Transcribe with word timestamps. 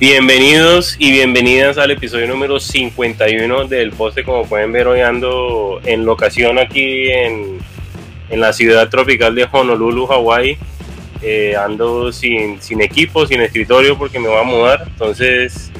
Bienvenidos 0.00 0.96
y 0.98 1.12
bienvenidas 1.12 1.76
al 1.76 1.90
episodio 1.90 2.26
número 2.26 2.58
51 2.58 3.68
del 3.68 3.90
poste. 3.92 4.24
Como 4.24 4.46
pueden 4.46 4.72
ver, 4.72 4.88
hoy 4.88 5.02
ando 5.02 5.78
en 5.84 6.06
locación 6.06 6.58
aquí 6.58 7.10
en, 7.10 7.58
en 8.30 8.40
la 8.40 8.54
ciudad 8.54 8.88
tropical 8.88 9.34
de 9.34 9.46
Honolulu, 9.52 10.06
Hawái. 10.06 10.56
Eh, 11.20 11.54
ando 11.54 12.14
sin, 12.14 12.62
sin 12.62 12.80
equipo, 12.80 13.26
sin 13.26 13.42
escritorio 13.42 13.98
porque 13.98 14.18
me 14.18 14.28
voy 14.28 14.40
a 14.40 14.42
mudar. 14.42 14.84
Entonces 14.86 15.70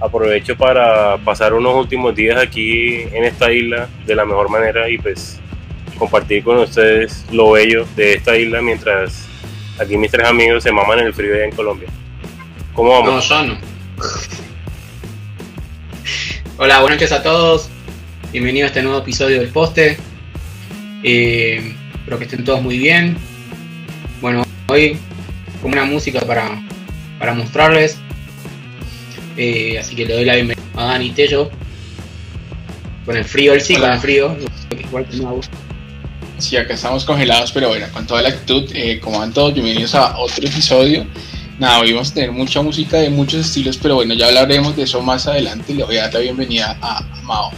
aprovecho 0.00 0.56
para 0.56 1.16
pasar 1.18 1.54
unos 1.54 1.76
últimos 1.76 2.16
días 2.16 2.36
aquí 2.36 3.02
en 3.12 3.22
esta 3.22 3.52
isla 3.52 3.88
de 4.04 4.14
la 4.16 4.24
mejor 4.24 4.50
manera 4.50 4.90
y 4.90 4.98
pues 4.98 5.38
compartir 5.96 6.42
con 6.42 6.58
ustedes 6.58 7.24
lo 7.30 7.52
bello 7.52 7.86
de 7.94 8.14
esta 8.14 8.36
isla 8.36 8.60
mientras 8.60 9.28
aquí 9.78 9.96
mis 9.96 10.10
tres 10.10 10.26
amigos 10.26 10.64
se 10.64 10.72
maman 10.72 10.98
el 10.98 11.14
frío 11.14 11.32
allá 11.32 11.44
en 11.44 11.52
Colombia. 11.52 11.88
¿Cómo 12.78 12.90
vamos? 12.90 13.28
No, 13.28 13.42
yo 13.42 13.42
no. 13.42 13.58
Hola, 16.58 16.78
buenas 16.78 17.00
noches 17.00 17.10
a 17.10 17.24
todos. 17.24 17.68
Bienvenido 18.30 18.66
a 18.66 18.68
este 18.68 18.84
nuevo 18.84 18.98
episodio 18.98 19.40
del 19.40 19.48
Poste. 19.48 19.98
Eh, 21.02 21.74
espero 21.96 22.18
que 22.18 22.26
estén 22.26 22.44
todos 22.44 22.62
muy 22.62 22.78
bien. 22.78 23.16
Bueno, 24.20 24.44
hoy 24.68 24.96
con 25.60 25.72
una 25.72 25.86
música 25.86 26.20
para, 26.20 26.62
para 27.18 27.34
mostrarles. 27.34 27.96
Eh, 29.36 29.76
así 29.80 29.96
que 29.96 30.06
le 30.06 30.14
doy 30.14 30.24
la 30.24 30.36
bienvenida 30.36 30.64
a 30.76 30.84
Dani 30.84 31.10
Tello. 31.10 31.50
Con 33.04 33.16
el 33.16 33.24
frío, 33.24 33.54
él 33.54 33.60
sí, 33.60 33.74
Hola. 33.74 33.86
con 33.86 33.94
el 33.94 34.00
frío. 34.00 34.36
Igual 34.78 35.04
que 35.08 35.16
Mau. 35.16 35.40
Sí, 36.38 36.56
acá 36.56 36.74
estamos 36.74 37.04
congelados, 37.04 37.50
pero 37.50 37.70
bueno, 37.70 37.88
con 37.92 38.06
toda 38.06 38.22
la 38.22 38.28
actitud, 38.28 38.70
eh, 38.72 39.00
como 39.00 39.18
van 39.18 39.32
todos, 39.32 39.52
bienvenidos 39.52 39.96
a 39.96 40.16
otro 40.16 40.46
episodio. 40.46 41.04
Nada, 41.58 41.80
hoy 41.80 41.92
vamos 41.92 42.12
a 42.12 42.14
tener 42.14 42.30
mucha 42.30 42.62
música 42.62 42.98
de 42.98 43.10
muchos 43.10 43.44
estilos, 43.44 43.76
pero 43.78 43.96
bueno, 43.96 44.14
ya 44.14 44.26
hablaremos 44.26 44.76
de 44.76 44.84
eso 44.84 45.02
más 45.02 45.26
adelante. 45.26 45.74
Le 45.74 45.82
voy 45.82 45.96
a 45.96 46.02
dar 46.02 46.14
la 46.14 46.20
bienvenida 46.20 46.78
a 46.80 47.02
Mao. 47.24 47.50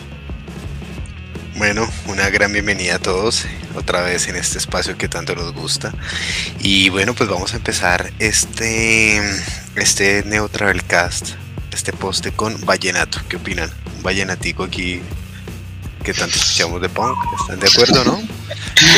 Bueno, 1.57 1.87
una 2.07 2.31
gran 2.31 2.51
bienvenida 2.51 2.95
a 2.95 2.99
todos, 2.99 3.45
otra 3.75 4.01
vez 4.01 4.27
en 4.29 4.37
este 4.37 4.57
espacio 4.57 4.97
que 4.97 5.07
tanto 5.07 5.35
nos 5.35 5.53
gusta. 5.53 5.93
Y 6.61 6.89
bueno, 6.89 7.13
pues 7.13 7.29
vamos 7.29 7.53
a 7.53 7.59
empezar 7.59 8.11
este, 8.19 9.21
este 9.77 10.25
Neo 10.25 10.49
Travelcast, 10.49 11.33
este 11.71 11.93
poste 11.93 12.33
con 12.33 12.65
Vallenato. 12.65 13.21
¿Qué 13.29 13.37
opinan? 13.37 13.71
Un 13.99 14.03
vallenatico 14.03 14.65
aquí 14.65 15.03
que 16.03 16.15
tanto 16.15 16.37
escuchamos 16.37 16.81
de 16.81 16.89
punk, 16.89 17.19
¿están 17.39 17.61
de 17.61 17.69
acuerdo, 17.69 18.03
no? 18.05 18.21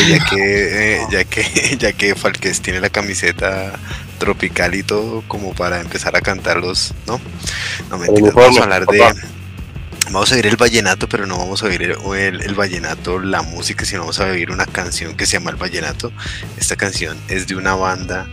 Ya 0.07 0.25
que, 0.25 0.95
eh, 0.95 1.01
ya 1.11 1.25
que, 1.25 1.77
ya 1.79 1.91
que 1.91 2.15
Falques 2.15 2.61
tiene 2.61 2.79
la 2.79 2.89
camiseta 2.89 3.77
tropical 4.23 4.73
y 4.75 4.83
todo 4.83 5.21
como 5.27 5.53
para 5.53 5.81
empezar 5.81 6.15
a 6.15 6.21
cantarlos, 6.21 6.93
¿no? 7.07 7.19
No 7.89 7.97
mentiras, 7.97 8.33
vamos 8.33 8.57
a 8.59 8.63
hablar 8.63 8.85
de, 8.85 8.97
papá. 8.99 9.27
Vamos 10.11 10.31
a 10.31 10.35
oír 10.35 10.47
el 10.47 10.55
vallenato, 10.57 11.09
pero 11.09 11.25
no 11.25 11.37
vamos 11.37 11.61
a 11.63 11.65
oír 11.65 11.81
el, 11.83 11.97
el- 12.17 12.41
el 12.41 12.55
vallenato, 12.55 13.19
la 13.19 13.41
música, 13.41 13.83
sino 13.85 14.01
vamos 14.01 14.19
a 14.19 14.25
oír 14.25 14.51
una 14.51 14.65
canción 14.65 15.15
que 15.15 15.25
se 15.25 15.33
llama 15.33 15.49
El 15.51 15.55
Vallenato. 15.57 16.11
Esta 16.57 16.75
canción 16.75 17.17
es 17.27 17.47
de 17.47 17.55
una 17.55 17.75
banda 17.75 18.27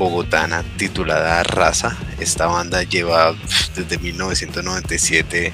bogotana 0.00 0.64
titulada 0.78 1.42
Raza. 1.42 1.94
Esta 2.20 2.46
banda 2.46 2.82
lleva 2.82 3.34
desde 3.76 3.98
1997 3.98 5.52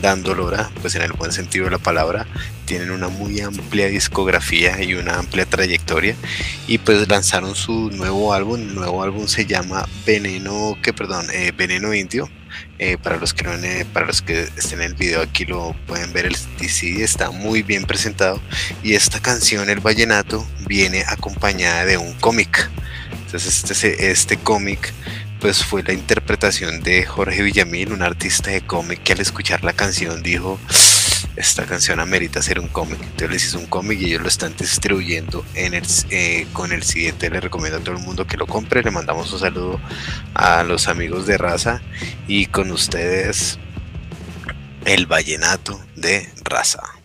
dando 0.00 0.36
lora, 0.36 0.70
pues 0.80 0.94
en 0.94 1.02
el 1.02 1.12
buen 1.12 1.32
sentido 1.32 1.64
de 1.64 1.72
la 1.72 1.78
palabra. 1.78 2.24
Tienen 2.64 2.92
una 2.92 3.08
muy 3.08 3.40
amplia 3.40 3.88
discografía 3.88 4.80
y 4.80 4.94
una 4.94 5.18
amplia 5.18 5.46
trayectoria. 5.46 6.14
Y 6.68 6.78
pues 6.78 7.08
lanzaron 7.08 7.56
su 7.56 7.90
nuevo 7.90 8.32
álbum. 8.32 8.60
El 8.60 8.74
nuevo 8.76 9.02
álbum 9.02 9.26
se 9.26 9.46
llama 9.46 9.84
Veneno, 10.06 10.78
que 10.80 10.92
perdón, 10.92 11.26
eh, 11.32 11.52
Veneno 11.56 11.92
Indio. 11.92 12.30
Eh, 12.78 12.98
para 13.02 13.16
los 13.16 13.34
que 13.34 13.42
no 13.44 13.52
eh, 13.52 13.84
para 13.92 14.06
los 14.06 14.22
que 14.22 14.42
estén 14.56 14.80
en 14.80 14.92
el 14.92 14.94
video 14.94 15.20
aquí 15.20 15.44
lo 15.44 15.76
pueden 15.86 16.12
ver 16.14 16.24
el 16.24 16.34
CD 16.34 17.04
está 17.04 17.30
muy 17.30 17.62
bien 17.62 17.84
presentado 17.84 18.40
y 18.82 18.94
esta 18.94 19.20
canción 19.20 19.68
el 19.68 19.80
vallenato 19.80 20.46
viene 20.66 21.04
acompañada 21.06 21.84
de 21.84 21.98
un 21.98 22.14
cómic 22.14 22.70
entonces 23.28 23.70
este 23.70 24.10
este 24.10 24.36
cómic 24.38 24.92
pues 25.38 25.62
fue 25.62 25.82
la 25.82 25.92
interpretación 25.92 26.82
de 26.82 27.04
Jorge 27.04 27.42
Villamil 27.42 27.92
un 27.92 28.02
artista 28.02 28.50
de 28.50 28.62
cómic 28.62 29.02
que 29.02 29.12
al 29.12 29.20
escuchar 29.20 29.62
la 29.64 29.74
canción 29.74 30.22
dijo 30.22 30.58
esta 31.36 31.66
canción 31.66 32.00
amerita 32.00 32.40
ser 32.42 32.58
un 32.58 32.68
cómic 32.68 32.98
entonces 33.02 33.30
les 33.30 33.44
hizo 33.44 33.58
un 33.58 33.66
cómic 33.66 34.00
y 34.00 34.06
ellos 34.06 34.22
lo 34.22 34.28
están 34.28 34.56
distribuyendo 34.56 35.44
eh, 35.54 36.46
con 36.52 36.72
el 36.72 36.82
siguiente. 36.82 37.30
Le 37.30 37.40
recomiendo 37.40 37.78
a 37.78 37.82
todo 37.82 37.96
el 37.96 38.02
mundo 38.02 38.26
que 38.26 38.36
lo 38.36 38.46
compre. 38.46 38.82
Le 38.82 38.90
mandamos 38.90 39.32
un 39.32 39.40
saludo 39.40 39.80
a 40.34 40.62
los 40.62 40.88
amigos 40.88 41.26
de 41.26 41.38
raza 41.38 41.82
y 42.26 42.46
con 42.46 42.70
ustedes 42.70 43.58
el 44.84 45.06
vallenato 45.06 45.80
de 45.96 46.28
raza. 46.44 46.97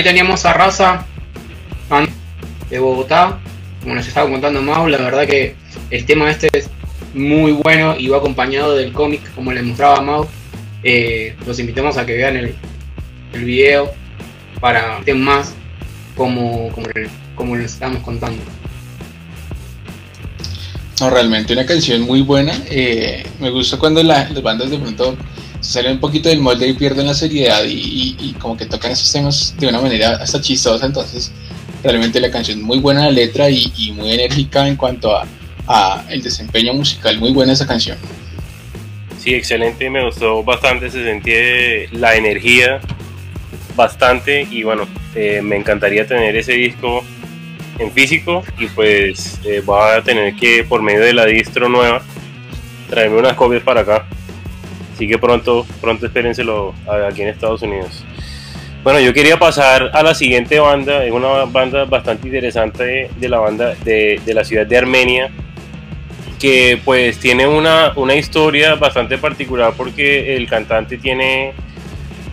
Ahí 0.00 0.04
teníamos 0.04 0.44
a 0.46 0.52
Raza 0.54 1.04
de 2.70 2.78
Bogotá. 2.78 3.38
Como 3.82 3.94
nos 3.94 4.06
estaba 4.06 4.28
contando 4.30 4.60
Mau, 4.62 4.86
la 4.88 4.98
verdad 4.98 5.26
que 5.26 5.54
el 5.90 6.04
tema 6.06 6.30
este 6.30 6.48
es 6.52 6.68
muy 7.14 7.52
bueno 7.52 7.96
y 7.98 8.08
va 8.08 8.18
acompañado 8.18 8.76
del 8.76 8.92
cómic, 8.92 9.20
como 9.34 9.52
les 9.52 9.62
mostraba 9.64 10.00
Mau. 10.00 10.26
Eh, 10.82 11.36
los 11.46 11.58
invitamos 11.58 11.96
a 11.98 12.06
que 12.06 12.14
vean 12.14 12.36
el, 12.36 12.54
el 13.34 13.44
video 13.44 13.90
para 14.60 15.00
que 15.04 15.12
más 15.14 15.54
como, 16.16 16.68
como, 16.72 16.88
como 17.34 17.56
les 17.56 17.72
estamos 17.72 18.02
contando. 18.02 18.42
No, 21.00 21.10
realmente 21.10 21.52
una 21.54 21.64
canción 21.66 22.02
muy 22.02 22.20
buena. 22.22 22.52
Eh, 22.70 23.24
me 23.38 23.50
gusta 23.50 23.78
cuando 23.78 24.02
la- 24.02 24.28
las 24.30 24.42
bandas 24.42 24.70
de 24.70 24.78
pronto 24.78 25.16
salen 25.60 25.92
un 25.92 26.00
poquito 26.00 26.28
del 26.28 26.40
molde 26.40 26.68
y 26.68 26.72
pierden 26.72 27.06
la 27.06 27.14
seriedad 27.14 27.62
y, 27.66 28.34
como 28.38 28.56
que 28.56 28.66
tocan 28.66 28.92
esos 28.92 29.12
temas 29.12 29.54
de 29.58 29.68
una 29.68 29.80
manera 29.80 30.16
hasta 30.16 30.40
chistosa. 30.40 30.86
Entonces, 30.86 31.32
realmente 31.82 32.20
la 32.20 32.30
canción 32.30 32.62
muy 32.62 32.78
buena 32.78 33.04
la 33.04 33.10
letra 33.10 33.50
y, 33.50 33.92
muy 33.94 34.12
enérgica 34.12 34.66
en 34.66 34.76
cuanto 34.76 35.16
a, 35.16 35.26
a 35.66 36.04
el 36.08 36.22
desempeño 36.22 36.72
musical. 36.74 37.18
Muy 37.18 37.32
buena 37.32 37.52
esa 37.52 37.66
canción. 37.66 37.98
Sí, 39.18 39.34
excelente, 39.34 39.90
me 39.90 40.02
gustó 40.02 40.42
bastante, 40.42 40.90
se 40.90 41.04
sentía 41.04 41.36
la 41.92 42.16
energía 42.16 42.80
bastante 43.76 44.46
y 44.50 44.62
bueno, 44.62 44.88
eh, 45.14 45.40
me 45.42 45.56
encantaría 45.56 46.06
tener 46.06 46.36
ese 46.36 46.52
disco 46.52 47.04
en 47.78 47.92
físico 47.92 48.42
y 48.58 48.66
pues 48.68 49.40
eh, 49.44 49.62
voy 49.64 49.78
a 49.96 50.02
tener 50.02 50.34
que 50.36 50.64
por 50.64 50.82
medio 50.82 51.00
de 51.00 51.12
la 51.12 51.26
distro 51.26 51.68
nueva 51.68 52.02
traerme 52.88 53.18
unas 53.18 53.34
copias 53.34 53.62
para 53.62 53.80
acá. 53.80 54.06
Así 55.00 55.08
que 55.08 55.16
pronto, 55.16 55.66
pronto 55.80 56.04
espérenselo 56.04 56.74
aquí 57.08 57.22
en 57.22 57.28
Estados 57.28 57.62
Unidos. 57.62 58.04
Bueno, 58.84 59.00
yo 59.00 59.14
quería 59.14 59.38
pasar 59.38 59.90
a 59.94 60.02
la 60.02 60.14
siguiente 60.14 60.60
banda, 60.60 61.06
es 61.06 61.10
una 61.10 61.46
banda 61.46 61.86
bastante 61.86 62.28
interesante 62.28 63.08
de, 63.16 63.28
la 63.30 63.38
banda 63.38 63.74
de, 63.82 64.20
de 64.22 64.34
la 64.34 64.44
ciudad 64.44 64.66
de 64.66 64.76
Armenia, 64.76 65.30
que 66.38 66.78
pues 66.84 67.16
tiene 67.18 67.46
una, 67.46 67.94
una 67.96 68.14
historia 68.14 68.74
bastante 68.74 69.16
particular 69.16 69.72
porque 69.74 70.36
el 70.36 70.46
cantante 70.46 70.98
tiene 70.98 71.54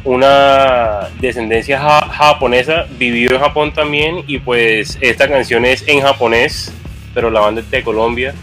una 0.04 1.08
descendencia 1.22 1.80
ja- 1.80 2.10
japonesa, 2.10 2.86
vivió 3.00 3.32
en 3.32 3.40
Japón 3.40 3.72
también 3.74 4.26
y 4.28 4.40
pues 4.40 4.98
esta 5.00 5.30
canción 5.30 5.64
es 5.64 5.88
en 5.88 6.02
japonés, 6.02 6.74
pero 7.14 7.32
la 7.32 7.40
banda 7.40 7.62
es 7.62 7.72
de 7.72 7.82
Colombia. 7.82 8.34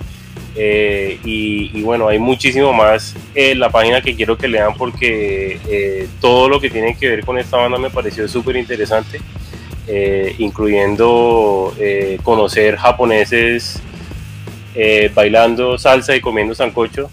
Eh, 0.56 1.18
y, 1.24 1.70
y 1.78 1.82
bueno, 1.82 2.06
hay 2.08 2.18
muchísimo 2.18 2.72
más 2.72 3.14
en 3.34 3.58
la 3.58 3.70
página 3.70 4.00
que 4.00 4.14
quiero 4.14 4.38
que 4.38 4.46
lean 4.46 4.74
porque 4.74 5.58
eh, 5.68 6.08
todo 6.20 6.48
lo 6.48 6.60
que 6.60 6.70
tiene 6.70 6.96
que 6.96 7.08
ver 7.08 7.24
con 7.24 7.38
esta 7.38 7.56
banda 7.56 7.76
me 7.76 7.90
pareció 7.90 8.28
súper 8.28 8.56
interesante, 8.56 9.20
eh, 9.88 10.34
incluyendo 10.38 11.74
conocer 12.22 12.76
japoneses 12.76 13.80
bailando 15.14 15.78
salsa 15.78 16.16
y 16.16 16.20
comiendo 16.20 16.54
sancocho. 16.54 17.10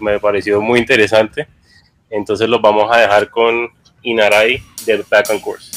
me 0.00 0.18
pareció 0.20 0.60
muy 0.60 0.80
interesante. 0.80 1.46
Entonces 2.10 2.48
los 2.48 2.62
vamos 2.62 2.88
a 2.90 3.00
dejar 3.00 3.30
con 3.30 3.68
Inarai 4.02 4.62
del 4.86 5.04
Back 5.10 5.30
and 5.30 5.40
Course. 5.40 5.75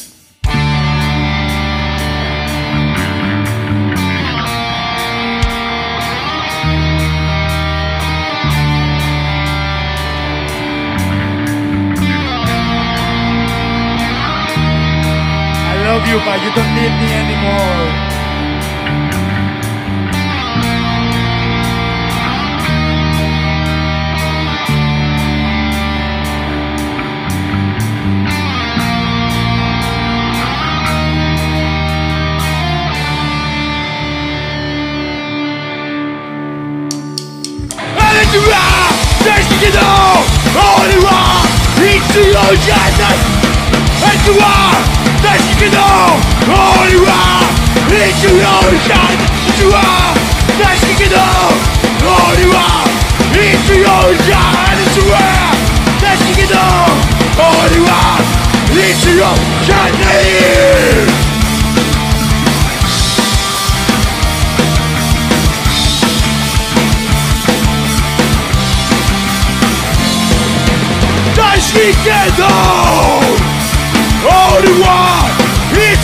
Love 16.00 16.07
you, 16.07 16.19
but 16.19 16.42
you 16.42 16.51
don't 16.56 16.75
need 16.75 16.94
me 17.00 17.13
anymore. 17.13 18.10
All 40.60 40.88
you 40.90 41.06
are, 41.06 41.46
it's 41.78 42.16
your 42.16 42.54
justice. 42.66 43.24
And 44.01 44.19
you 44.25 44.36
are, 44.42 45.09
that 45.21 45.39
you 45.44 45.56
can 45.60 45.71
know 45.75 46.16
all 46.56 46.88
you 46.88 47.04
are 47.04 47.44
is 47.92 48.16
your 48.24 48.39
own 48.39 48.75
shine 48.88 49.19
that 49.19 49.57
you 49.60 49.69
are 49.74 50.16
that 50.60 50.77
you 50.88 50.95
can 50.95 51.12
know 51.12 51.51
all 52.07 52.36
you 52.39 52.51
are 52.56 52.88
is 53.36 53.60
your 53.68 53.83
own 53.83 54.16
shine 54.24 54.80
that 54.80 54.95
you 54.95 55.06
are 55.12 55.56
that 56.00 56.19
you 56.24 56.33
can 56.39 56.48
know 56.48 56.88
all 57.44 57.68
you 57.75 57.83
are 57.83 58.24
is 58.80 59.00
your 59.06 59.27
own 59.27 59.44
shine 59.68 59.95
that 71.36 71.60
you 71.75 71.94
can 72.04 72.30
know 72.39 73.59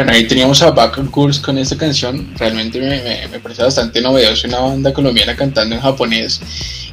Bueno, 0.00 0.14
ahí 0.14 0.26
teníamos 0.26 0.62
a 0.62 0.70
Back 0.70 0.96
on 0.96 1.08
Course 1.08 1.42
con 1.42 1.58
esta 1.58 1.76
canción. 1.76 2.32
Realmente 2.38 2.80
me, 2.80 3.02
me, 3.02 3.28
me 3.28 3.38
parece 3.38 3.62
bastante 3.62 4.00
novedoso 4.00 4.48
una 4.48 4.60
banda 4.60 4.94
colombiana 4.94 5.36
cantando 5.36 5.74
en 5.74 5.82
japonés. 5.82 6.40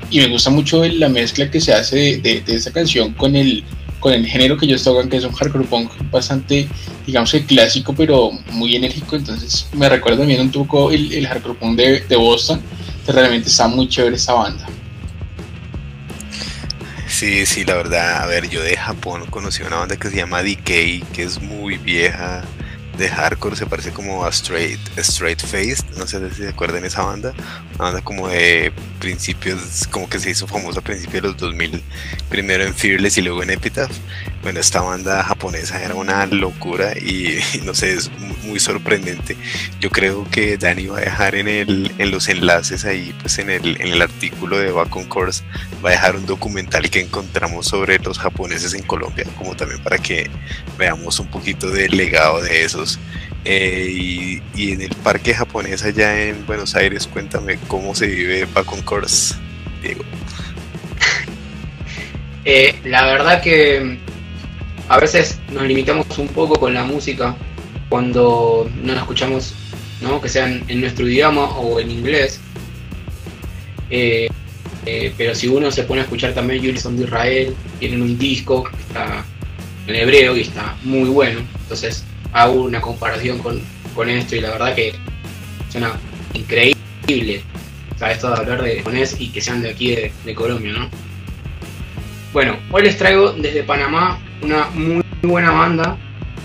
Y 0.10 0.20
me 0.20 0.28
gusta 0.28 0.50
mucho 0.50 0.84
la 0.84 1.08
mezcla 1.08 1.50
que 1.50 1.62
se 1.62 1.74
hace 1.74 1.96
de, 1.96 2.18
de, 2.18 2.42
de 2.42 2.56
esta 2.56 2.74
canción 2.74 3.14
con 3.14 3.38
el, 3.38 3.64
con 4.02 4.12
el 4.12 4.28
género 4.28 4.58
que 4.58 4.66
ellos 4.66 4.84
tocan, 4.84 5.08
que 5.08 5.16
es 5.16 5.24
un 5.24 5.32
hardcore 5.32 5.64
punk 5.64 5.90
bastante, 6.12 6.68
digamos 7.06 7.32
que 7.32 7.46
clásico, 7.46 7.96
pero 7.96 8.32
muy 8.52 8.76
enérgico. 8.76 9.16
Entonces 9.16 9.70
me 9.72 9.88
recuerda 9.88 10.18
también 10.18 10.42
un 10.42 10.52
poco 10.52 10.92
el, 10.92 11.10
el 11.14 11.26
hardcore 11.28 11.58
punk 11.58 11.78
de, 11.78 12.02
de 12.02 12.16
Boston. 12.18 12.60
Que 13.06 13.14
realmente 13.14 13.48
está 13.48 13.70
muy 13.70 13.88
chévere 13.88 14.18
esta 14.18 14.34
banda. 14.34 14.68
Sí, 17.08 17.46
sí, 17.46 17.64
la 17.64 17.76
verdad, 17.76 18.22
a 18.22 18.26
ver, 18.26 18.50
yo 18.50 18.62
de 18.62 18.76
Japón 18.76 19.28
conocí 19.30 19.64
una 19.64 19.78
banda 19.78 19.96
que 19.96 20.10
se 20.10 20.18
llama 20.18 20.44
Decay, 20.44 21.06
que 21.14 21.24
es 21.24 21.42
muy 21.42 21.78
vieja, 21.78 22.44
de 22.98 23.10
hardcore, 23.10 23.56
se 23.56 23.66
parece 23.66 23.92
como 23.92 24.26
a 24.26 24.30
Straight, 24.30 24.80
Straight 24.98 25.42
Faced, 25.42 25.86
no 25.98 26.08
sé 26.08 26.30
si 26.32 26.44
se 26.44 26.50
acuerdan 26.50 26.84
esa 26.86 27.04
banda, 27.04 27.34
una 27.76 27.86
banda 27.86 28.02
como 28.02 28.28
de 28.28 28.72
principios, 29.00 29.88
como 29.92 30.10
que 30.10 30.20
se 30.20 30.32
hizo 30.32 30.48
famosa 30.48 30.80
a 30.80 30.84
principios 30.84 31.24
de 31.24 31.30
los 31.30 31.38
2000, 31.38 31.82
primero 32.30 32.64
en 32.64 32.74
Fearless 32.74 33.18
y 33.18 33.22
luego 33.22 33.44
en 33.44 33.52
Epitaph. 33.52 33.92
Bueno, 34.44 34.60
esta 34.62 34.82
banda 34.82 35.24
japonesa 35.24 35.84
era 35.84 35.96
una 35.96 36.26
locura 36.28 36.94
y, 36.98 37.40
no 37.66 37.74
sé, 37.74 37.94
es 37.94 38.10
mu- 38.12 38.36
muy 38.44 38.60
sorprendente. 38.60 39.36
Yo 39.82 39.90
creo 39.90 40.26
que 40.32 40.58
Dani 40.58 40.86
va 40.88 41.00
a 41.00 41.02
dejar 41.02 41.36
en, 41.36 41.48
el, 41.50 41.92
en 41.98 42.12
los 42.12 42.30
enlaces 42.30 42.86
ahí, 42.86 43.14
pues 43.22 43.40
en 43.40 43.50
el, 43.50 43.82
en 43.82 43.88
el 43.90 44.02
artículo 44.02 44.58
de 44.58 44.72
Back 44.72 45.08
Course, 45.10 45.44
va 45.84 45.90
a 45.90 45.92
dejar 45.94 46.16
un 46.16 46.26
documental 46.26 46.90
que 46.90 47.02
encontramos 47.02 47.68
sobre 47.68 48.00
los 48.00 48.20
japoneses 48.20 48.74
en 48.74 48.84
Colombia, 48.84 49.26
como 49.38 49.56
también 49.56 49.82
para 49.84 49.98
que 49.98 50.30
veamos 50.78 51.20
un 51.20 51.28
poquito 51.28 51.70
del 51.70 51.98
legado 51.98 52.42
de 52.42 52.64
esos. 52.64 53.00
Eh, 53.44 54.42
y, 54.56 54.72
en 54.72 54.82
el 54.82 54.96
parque 54.96 55.34
japonés 55.34 55.84
allá 55.84 56.22
en 56.24 56.46
Buenos 56.46 56.76
Aires, 56.76 57.08
cuéntame 57.08 57.58
cómo 57.68 57.96
se 57.96 58.08
vive 58.08 58.46
Back 58.54 58.84
Course, 58.84 59.36
Diego. 59.82 60.04
Eh, 62.46 62.80
la 62.86 63.06
verdad 63.06 63.42
que 63.42 64.00
a 64.90 65.00
veces 65.00 65.40
nos 65.52 65.64
limitamos 65.64 66.06
un 66.18 66.28
poco 66.30 66.60
con 66.60 66.74
la 66.74 66.84
música 66.84 67.36
cuando 67.90 68.70
no 68.82 68.94
la 68.94 69.02
escuchamos, 69.02 69.54
¿no? 70.02 70.22
que 70.22 70.30
sea 70.30 70.48
en, 70.48 70.82
nuestro 70.82 71.08
idioma 71.08 71.44
o 71.58 71.80
en 71.80 71.92
inglés. 71.92 72.40
Eh, 73.90 74.28
eh, 74.86 75.14
pero 75.18 75.36
si 75.36 75.48
uno 75.48 75.72
se 75.72 75.84
pone 75.84 76.02
a 76.02 76.04
escuchar 76.04 76.34
también 76.34 76.62
Unison 76.62 76.96
de 76.98 77.04
Israel, 77.04 77.56
tienen 77.80 78.02
un 78.02 78.18
disco 78.18 78.64
que 78.64 78.78
está 78.78 79.26
en 79.88 79.96
hebreo 79.96 80.36
y 80.36 80.42
está 80.42 80.76
muy 80.84 81.10
bueno. 81.10 81.42
Entonces 81.62 82.04
hago 82.32 82.64
una 82.64 82.80
comparación 82.80 83.40
con, 83.40 83.62
con 83.96 84.10
esto 84.10 84.36
y 84.36 84.42
la 84.42 84.52
verdad 84.52 84.76
que 84.76 84.94
suena 85.70 85.94
increíble. 86.34 87.44
O 87.94 88.00
sea, 88.00 88.12
esto 88.12 88.30
de 88.30 88.38
hablar 88.38 88.62
de 88.62 88.78
japonés 88.78 89.16
y 89.20 89.30
que 89.30 89.42
sean 89.42 89.62
de 89.62 89.72
aquí 89.72 89.96
de, 89.96 90.12
de 90.24 90.36
Colombia, 90.36 90.72
¿no? 90.72 90.90
Bueno, 92.32 92.58
hoy 92.72 92.84
les 92.84 92.98
traigo 92.98 93.32
desde 93.32 93.64
Panamá 93.64 94.20
una 94.42 94.68
muy 94.70 95.04
buena 95.22 95.52
banda 95.52 95.98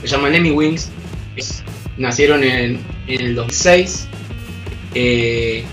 se 0.02 0.08
llaman 0.08 0.32
Lemmy 0.32 0.50
Wings. 0.50 0.90
Es- 1.36 1.62
nacieron 1.96 2.42
en, 2.42 2.80
en 3.06 3.20
el 3.20 3.34
2006. 3.34 4.08
Eh, 4.94 5.64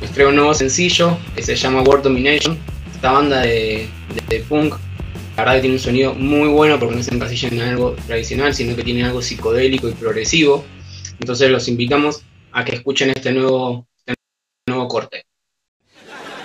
les 0.00 0.10
traigo 0.12 0.30
un 0.30 0.36
nuevo 0.36 0.54
sencillo 0.54 1.16
que 1.34 1.42
se 1.42 1.54
llama 1.56 1.82
World 1.82 2.04
Domination. 2.04 2.58
Esta 2.94 3.12
banda 3.12 3.40
de, 3.42 3.88
de- 4.14 4.36
de 4.38 4.44
punk, 4.44 4.74
la 5.36 5.44
verdad 5.44 5.54
que 5.54 5.60
tiene 5.60 5.76
un 5.76 5.80
sonido 5.80 6.14
muy 6.14 6.48
bueno 6.48 6.78
porque 6.78 6.96
no 6.96 7.02
se 7.02 7.14
encasilla 7.14 7.48
en 7.48 7.60
algo 7.60 7.92
tradicional, 8.06 8.54
sino 8.54 8.74
que 8.74 8.82
tiene 8.82 9.04
algo 9.04 9.22
psicodélico 9.22 9.88
y 9.88 9.92
progresivo. 9.92 10.64
Entonces 11.20 11.50
los 11.50 11.68
invitamos 11.68 12.22
a 12.52 12.64
que 12.64 12.74
escuchen 12.76 13.10
este 13.10 13.30
nuevo, 13.32 13.86
este 14.04 14.14
nuevo 14.66 14.88
corte. 14.88 15.24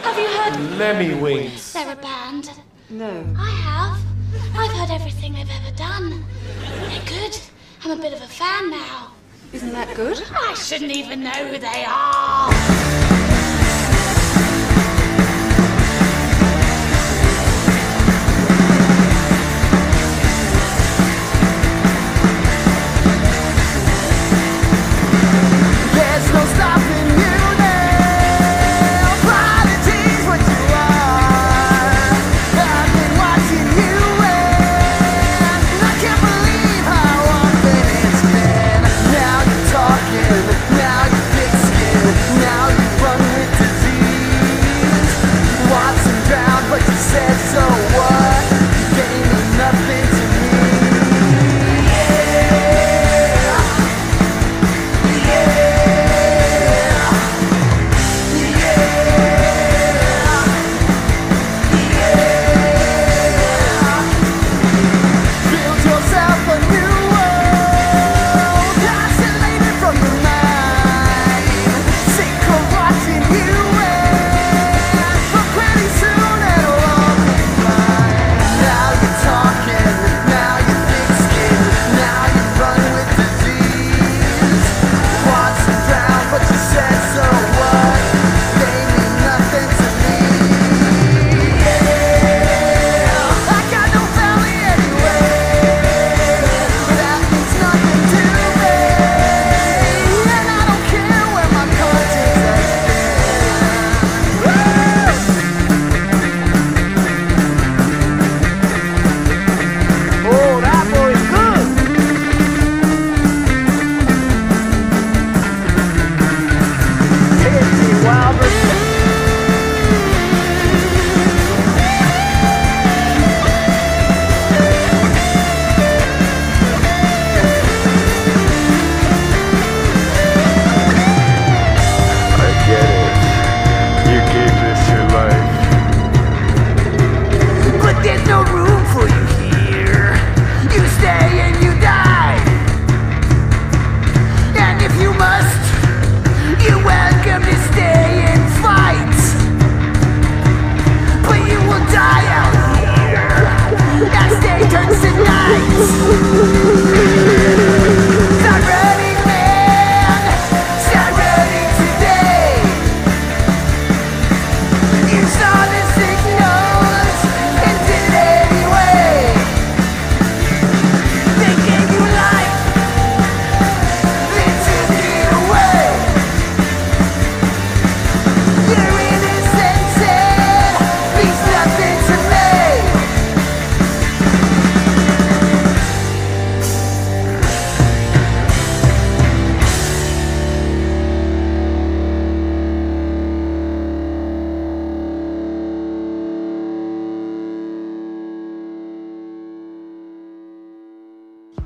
Have 0.04 0.20
you 0.22 0.28
heard 0.28 0.78
Lemmy 0.78 1.14
Wings. 1.16 1.74
they're 1.74 1.90
a 1.92 1.96
band? 1.96 2.50
No. 2.90 3.08
I 3.36 3.50
have. 3.66 4.13
I've 4.56 4.72
heard 4.72 4.92
everything 4.92 5.34
they've 5.34 5.50
ever 5.50 5.76
done. 5.76 6.26
They're 6.90 7.06
good. 7.06 7.40
I'm 7.84 7.92
a 7.92 8.02
bit 8.02 8.14
of 8.14 8.22
a 8.22 8.28
fan 8.28 8.72
now. 8.72 9.12
Isn't 9.52 9.72
that 9.74 9.96
good? 9.96 10.22
I 10.32 10.54
shouldn't 10.56 10.92
even 10.92 11.24
know 11.24 11.30
who 11.30 11.58
they 11.58 11.86
are. 11.88 13.33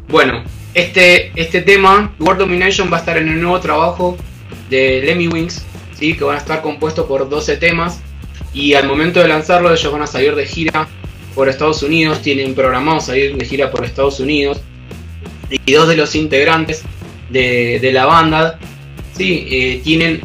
Bueno, 0.10 0.44
este, 0.74 1.32
este 1.36 1.62
tema, 1.62 2.16
World 2.20 2.40
Domination, 2.40 2.90
va 2.92 2.98
a 2.98 3.00
estar 3.02 3.18
en 3.18 3.28
el 3.28 3.42
nuevo 3.42 3.60
trabajo 3.60 4.18
de 4.70 5.02
Lemmy 5.04 5.28
Wings, 5.28 5.66
¿sí? 6.00 6.16
que 6.16 6.24
van 6.24 6.36
a 6.36 6.40
estar 6.40 6.62
compuestos 6.62 7.06
por 7.08 7.28
12 7.28 7.58
temas. 7.58 8.00
Y 8.54 8.74
al 8.74 8.88
momento 8.88 9.20
de 9.20 9.28
lanzarlo, 9.28 9.72
ellos 9.72 9.92
van 9.92 10.02
a 10.02 10.08
salir 10.08 10.34
de 10.36 10.46
gira 10.46 10.88
por 11.36 11.50
Estados 11.50 11.84
Unidos, 11.84 12.22
tienen 12.22 12.56
programado 12.56 13.02
salir 13.02 13.36
de 13.36 13.46
gira 13.46 13.70
por 13.70 13.84
Estados 13.84 14.20
Unidos. 14.22 14.62
Y 15.50 15.74
dos 15.74 15.90
de 15.90 15.98
los 15.98 16.16
integrantes 16.16 16.84
de, 17.30 17.80
de 17.82 17.92
la 17.92 18.06
banda 18.06 18.60
¿sí? 19.16 19.46
eh, 19.50 19.82
tienen 19.84 20.22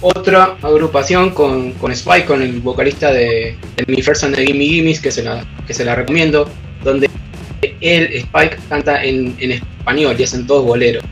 otra 0.00 0.56
agrupación 0.62 1.30
con, 1.30 1.72
con 1.72 1.92
Spike, 1.92 2.24
con 2.24 2.40
el 2.40 2.60
vocalista 2.60 3.12
de, 3.12 3.56
de 3.76 3.84
Mi 3.86 4.00
First 4.00 4.24
and 4.24 4.34
the 4.34 4.46
Gimme 4.46 4.64
Gimmes, 4.64 5.00
que 5.00 5.10
se 5.10 5.22
la, 5.22 5.44
que 5.66 5.74
se 5.74 5.84
la 5.84 5.94
recomiendo, 5.94 6.48
donde 6.84 7.08
él, 7.80 8.12
Spike, 8.12 8.58
canta 8.68 9.02
en, 9.04 9.36
español 9.40 10.16
y 10.18 10.24
hacen 10.24 10.46
todos 10.46 10.64
boleros. 10.64 11.04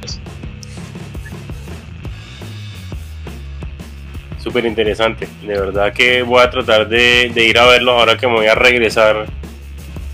Súper 4.38 4.64
interesante. 4.66 5.28
De 5.42 5.58
verdad 5.58 5.92
que 5.92 6.22
voy 6.22 6.40
a 6.40 6.50
tratar 6.50 6.88
de, 6.88 7.30
de 7.34 7.44
ir 7.44 7.58
a 7.58 7.66
verlos 7.66 7.98
ahora 7.98 8.16
que 8.16 8.26
me 8.26 8.34
voy 8.34 8.46
a 8.46 8.54
regresar 8.54 9.26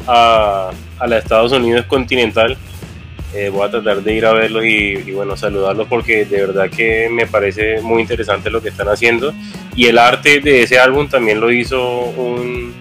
a, 0.06 0.70
a 0.98 1.06
los 1.06 1.18
Estados 1.18 1.52
Unidos 1.52 1.84
continental. 1.86 2.56
Eh, 3.34 3.48
voy 3.48 3.66
a 3.66 3.70
tratar 3.70 4.02
de 4.02 4.12
ir 4.14 4.26
a 4.26 4.32
verlos 4.32 4.64
y, 4.64 4.92
y, 5.06 5.12
bueno, 5.12 5.36
saludarlos 5.38 5.86
porque 5.88 6.26
de 6.26 6.46
verdad 6.46 6.68
que 6.68 7.08
me 7.10 7.26
parece 7.26 7.80
muy 7.80 8.02
interesante 8.02 8.50
lo 8.50 8.60
que 8.60 8.68
están 8.68 8.88
haciendo. 8.88 9.32
Y 9.74 9.86
el 9.86 9.98
arte 9.98 10.40
de 10.40 10.62
ese 10.62 10.78
álbum 10.78 11.08
también 11.08 11.40
lo 11.40 11.50
hizo 11.50 12.00
un, 12.00 12.74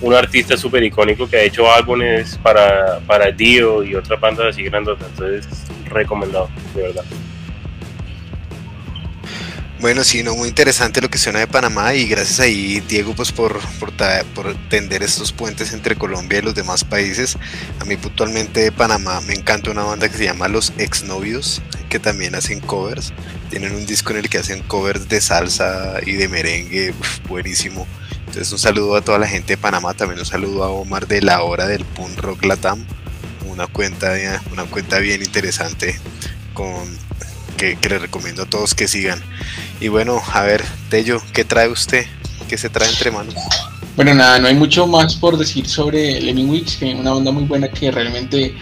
un 0.00 0.14
artista 0.14 0.56
súper 0.56 0.82
icónico 0.82 1.28
que 1.28 1.36
ha 1.36 1.42
hecho 1.42 1.70
álbumes 1.70 2.38
para, 2.42 3.00
para 3.00 3.30
Dio 3.30 3.82
y 3.82 3.94
otras 3.94 4.20
bandas 4.20 4.46
así 4.48 4.62
grandotas. 4.62 5.08
Entonces, 5.08 5.46
recomendado, 5.86 6.48
de 6.74 6.82
verdad. 6.82 7.04
Bueno, 9.78 10.04
sí, 10.04 10.22
no, 10.22 10.34
muy 10.34 10.48
interesante 10.48 11.02
lo 11.02 11.10
que 11.10 11.18
suena 11.18 11.38
de 11.38 11.46
Panamá 11.46 11.94
y 11.94 12.08
gracias 12.08 12.40
ahí, 12.40 12.80
Diego, 12.88 13.14
pues 13.14 13.30
por, 13.30 13.60
por, 13.78 13.92
por 14.34 14.54
tender 14.70 15.02
estos 15.02 15.32
puentes 15.32 15.74
entre 15.74 15.96
Colombia 15.96 16.38
y 16.38 16.42
los 16.42 16.54
demás 16.54 16.82
países. 16.82 17.36
A 17.78 17.84
mí 17.84 17.96
puntualmente 17.98 18.60
de 18.60 18.72
Panamá 18.72 19.20
me 19.20 19.34
encanta 19.34 19.70
una 19.70 19.84
banda 19.84 20.08
que 20.08 20.16
se 20.16 20.24
llama 20.24 20.48
Los 20.48 20.72
Exnovios, 20.78 21.60
que 21.90 21.98
también 21.98 22.34
hacen 22.34 22.60
covers. 22.60 23.12
Tienen 23.50 23.74
un 23.74 23.84
disco 23.84 24.12
en 24.12 24.20
el 24.20 24.30
que 24.30 24.38
hacen 24.38 24.62
covers 24.62 25.10
de 25.10 25.20
salsa 25.20 26.00
y 26.06 26.12
de 26.12 26.28
merengue, 26.28 26.94
buenísimo. 27.28 27.86
Entonces 28.26 28.52
un 28.52 28.58
saludo 28.58 28.96
a 28.96 29.02
toda 29.02 29.18
la 29.18 29.28
gente 29.28 29.54
de 29.54 29.56
Panamá, 29.56 29.94
también 29.94 30.18
un 30.18 30.26
saludo 30.26 30.64
a 30.64 30.68
Omar 30.68 31.06
de 31.06 31.22
la 31.22 31.42
hora 31.42 31.66
del 31.66 31.84
Punk 31.84 32.18
Rock 32.20 32.44
Latam, 32.44 32.84
una 33.48 33.66
cuenta, 33.66 34.12
una 34.52 34.64
cuenta 34.64 34.98
bien 34.98 35.22
interesante 35.22 35.98
con 36.52 36.84
que, 37.56 37.76
que 37.76 37.88
les 37.88 38.02
recomiendo 38.02 38.42
a 38.42 38.46
todos 38.46 38.74
que 38.74 38.88
sigan. 38.88 39.22
Y 39.80 39.88
bueno, 39.88 40.20
a 40.32 40.42
ver, 40.42 40.64
Tello, 40.90 41.22
¿qué 41.32 41.44
trae 41.44 41.68
usted? 41.68 42.06
¿Qué 42.48 42.58
se 42.58 42.68
trae 42.68 42.88
entre 42.88 43.10
manos? 43.10 43.34
Bueno, 43.96 44.12
nada, 44.14 44.38
no 44.38 44.46
hay 44.46 44.54
mucho 44.54 44.86
más 44.86 45.14
por 45.14 45.38
decir 45.38 45.66
sobre 45.66 46.20
Lemon 46.20 46.50
Weeks, 46.50 46.76
que 46.76 46.92
es 46.92 46.98
una 46.98 47.12
banda 47.12 47.30
muy 47.30 47.44
buena 47.44 47.68
que 47.68 47.90
realmente 47.90 48.54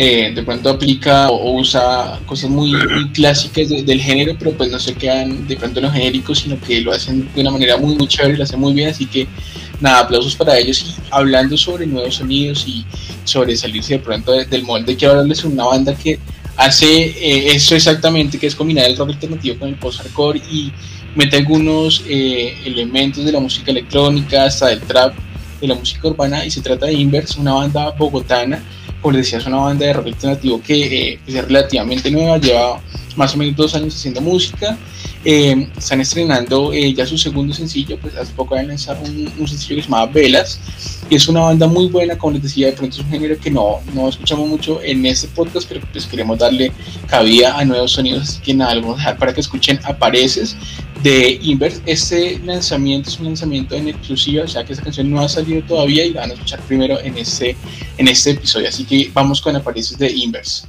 eh, 0.00 0.32
de 0.32 0.42
pronto 0.44 0.70
aplica 0.70 1.28
o, 1.28 1.58
usa 1.60 2.20
cosas 2.24 2.48
muy, 2.50 2.70
clásicas 3.12 3.68
de- 3.68 3.82
del 3.82 4.00
género, 4.00 4.36
pero 4.38 4.52
pues 4.52 4.70
no 4.70 4.78
se 4.78 4.94
quedan 4.94 5.46
de 5.48 5.56
pronto 5.56 5.80
en 5.80 5.86
los 5.86 5.92
genéricos, 5.92 6.38
sino 6.38 6.56
que 6.60 6.80
lo 6.80 6.92
hacen 6.92 7.28
de 7.34 7.40
una 7.40 7.50
manera 7.50 7.76
muy, 7.76 7.96
muy 7.96 8.06
chévere, 8.06 8.36
lo 8.38 8.44
hacen 8.44 8.60
muy 8.60 8.72
bien, 8.74 8.90
así 8.90 9.06
que 9.06 9.26
nada, 9.80 10.00
aplausos 10.00 10.36
para 10.36 10.56
ellos. 10.56 10.80
Y 10.82 10.94
hablando 11.10 11.56
sobre 11.56 11.84
nuevos 11.86 12.14
sonidos 12.14 12.64
y 12.68 12.84
sobre 13.24 13.56
salirse 13.56 13.94
de 13.94 13.98
pronto 13.98 14.30
de- 14.32 14.44
del 14.46 14.62
molde, 14.62 14.94
quiero 14.96 15.12
hablarles 15.14 15.42
de 15.42 15.48
una 15.48 15.64
banda 15.64 15.94
que 15.96 16.18
hace 16.56 16.86
eh, 16.86 17.52
eso 17.56 17.74
exactamente, 17.74 18.38
que 18.38 18.46
es 18.46 18.54
combinar 18.54 18.84
el 18.86 18.96
rock 18.96 19.10
alternativo 19.10 19.58
con 19.58 19.68
el 19.68 19.74
post-hardcore 19.76 20.40
y 20.50 20.72
mete 21.16 21.36
algunos 21.38 22.02
eh, 22.08 22.54
elementos 22.64 23.24
de 23.24 23.32
la 23.32 23.40
música 23.40 23.70
electrónica, 23.72 24.44
hasta 24.44 24.68
del 24.68 24.80
trap, 24.80 25.14
de 25.60 25.66
la 25.66 25.74
música 25.74 26.06
urbana, 26.06 26.46
y 26.46 26.50
se 26.52 26.60
trata 26.60 26.86
de 26.86 26.92
Inverse, 26.94 27.40
una 27.40 27.54
banda 27.54 27.90
bogotana, 27.98 28.62
como 29.00 29.12
les 29.12 29.26
decía, 29.26 29.38
es 29.38 29.46
una 29.46 29.58
banda 29.58 29.86
de 29.86 29.92
rock 29.92 30.06
alternativo 30.08 30.60
que 30.60 31.12
eh, 31.12 31.20
pues, 31.24 31.36
es 31.36 31.44
relativamente 31.44 32.10
nueva, 32.10 32.38
lleva 32.38 32.80
más 33.16 33.34
o 33.34 33.38
menos 33.38 33.56
dos 33.56 33.74
años 33.74 33.94
haciendo 33.94 34.20
música, 34.20 34.76
eh, 35.24 35.68
están 35.76 36.00
estrenando 36.00 36.72
eh, 36.72 36.94
ya 36.94 37.06
su 37.06 37.18
segundo 37.18 37.54
sencillo, 37.54 37.98
pues 38.00 38.16
hace 38.16 38.32
poco 38.32 38.54
han 38.54 38.68
lanzado 38.68 39.02
un, 39.04 39.32
un 39.38 39.48
sencillo 39.48 39.76
que 39.76 39.82
se 39.82 39.88
llama 39.88 40.06
Velas, 40.06 40.60
y 41.10 41.16
es 41.16 41.28
una 41.28 41.40
banda 41.40 41.66
muy 41.66 41.86
buena, 41.88 42.16
como 42.16 42.34
les 42.34 42.42
decía, 42.42 42.66
de 42.66 42.72
pronto 42.74 42.96
es 42.96 43.02
un 43.02 43.10
género 43.10 43.38
que 43.38 43.50
no, 43.50 43.80
no 43.94 44.08
escuchamos 44.08 44.48
mucho 44.48 44.82
en 44.82 45.04
este 45.06 45.26
podcast, 45.28 45.66
pero 45.68 45.80
pues 45.92 46.06
queremos 46.06 46.38
darle 46.38 46.72
cabida 47.06 47.58
a 47.58 47.64
nuevos 47.64 47.92
sonidos, 47.92 48.28
así 48.28 48.40
que 48.40 48.54
nada, 48.54 48.74
lo 48.74 48.82
vamos 48.82 48.96
a 48.96 49.00
dejar 49.00 49.18
para 49.18 49.34
que 49.34 49.40
escuchen 49.40 49.80
Apareces 49.84 50.56
de 51.02 51.38
Inverse. 51.42 51.80
Este 51.86 52.38
lanzamiento 52.44 53.08
es 53.08 53.18
un 53.18 53.26
lanzamiento 53.26 53.74
en 53.74 53.88
exclusiva, 53.88 54.44
o 54.44 54.48
sea 54.48 54.64
que 54.64 54.72
esa 54.72 54.82
canción 54.82 55.10
no 55.10 55.20
ha 55.20 55.28
salido 55.28 55.62
todavía 55.62 56.04
y 56.04 56.12
la 56.12 56.20
van 56.22 56.30
a 56.30 56.34
escuchar 56.34 56.60
primero 56.60 57.00
en 57.00 57.16
este, 57.16 57.56
en 57.96 58.08
este 58.08 58.32
episodio, 58.32 58.68
así 58.68 58.84
que 58.84 59.10
vamos 59.14 59.40
con 59.40 59.56
Apareces 59.56 59.98
de 59.98 60.10
Inverse. 60.10 60.66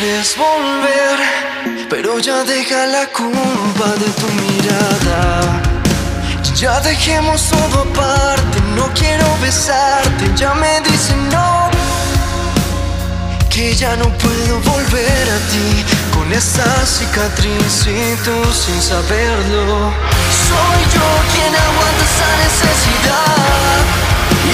Quieres 0.00 0.36
volver, 0.36 1.18
pero 1.88 2.18
ya 2.18 2.44
deja 2.44 2.86
la 2.86 3.06
culpa 3.06 3.88
de 4.02 4.08
tu 4.20 4.26
mirada. 4.42 5.62
Ya 6.54 6.80
dejemos 6.80 7.42
todo 7.48 7.82
aparte, 7.82 8.60
no 8.76 8.86
quiero 8.94 9.26
besarte, 9.40 10.24
ya 10.36 10.54
me 10.54 10.80
dicen 10.82 11.28
no. 11.30 11.70
Que 13.48 13.74
ya 13.74 13.96
no 13.96 14.08
puedo 14.18 14.60
volver 14.72 15.24
a 15.36 15.38
ti 15.50 15.84
con 16.14 16.32
esa 16.32 16.68
cicatriz 16.86 17.86
y 17.86 18.16
tú 18.24 18.36
sin 18.52 18.80
saberlo. 18.80 19.92
Soy 20.46 20.80
yo 20.94 21.08
quien 21.32 21.52
aguanta 21.66 22.04
esa 22.10 22.30
necesidad 22.44 23.78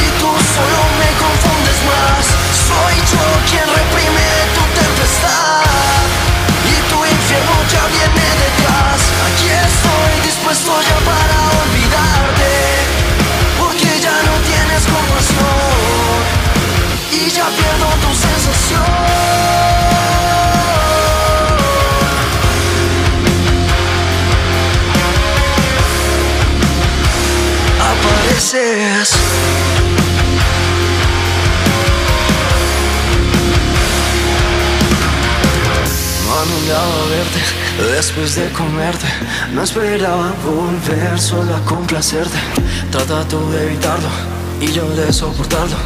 y 0.00 0.04
tú 0.20 0.30
solo 0.54 0.80
me 1.00 1.10
confundes 1.24 1.78
más. 1.90 2.24
Soy 2.68 2.96
yo 3.12 3.24
quien 3.50 3.66
reprime 3.78 4.43
y 5.04 6.76
tu 6.90 7.04
infierno 7.04 7.56
ya 7.68 7.86
viene 7.86 8.26
detrás. 8.44 9.00
Aquí 9.26 9.48
estoy 9.48 10.12
dispuesto 10.24 10.72
ya 10.80 10.98
para 11.10 11.36
olvidarte 11.62 12.52
porque 13.58 14.00
ya 14.00 14.16
no 14.28 14.34
tienes 14.48 14.82
compasión 14.94 16.18
y 17.12 17.30
ya 17.30 17.46
pierdo 17.58 17.88
tu 18.02 18.10
sensación. 18.14 18.84
Apareces. 27.92 29.73
Verte 36.66 37.92
después 37.92 38.36
de 38.36 38.50
comerte. 38.52 39.04
No 39.52 39.62
esperaba 39.62 40.32
volver 40.42 41.20
solo 41.20 41.54
a 41.54 41.60
complacerte. 41.66 42.38
Trata 42.90 43.22
tú 43.28 43.50
de 43.50 43.66
evitarlo 43.66 44.08
y 44.62 44.72
yo 44.72 44.88
de 44.96 45.12
soportarlo. 45.12 45.76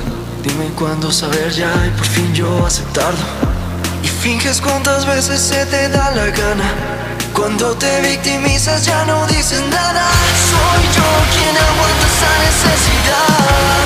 Dime 0.44 0.66
cuándo 0.76 1.10
saber 1.10 1.50
ya 1.50 1.72
y 1.84 1.90
por 1.98 2.06
fin 2.06 2.32
yo 2.32 2.64
aceptarlo. 2.64 3.18
Y 4.04 4.06
finges 4.06 4.60
cuántas 4.60 5.04
veces 5.04 5.40
se 5.40 5.66
te 5.66 5.88
da 5.88 6.12
la 6.12 6.26
gana. 6.26 6.70
Cuando 7.34 7.72
te 7.72 8.00
victimizas 8.00 8.86
ya 8.86 9.04
no 9.04 9.26
dices 9.26 9.62
nada. 9.70 10.06
Soy 10.50 10.82
yo 10.94 11.10
quien 11.34 11.56
aguanta 11.56 12.06
esa 12.06 12.32
necesidad. 12.46 13.82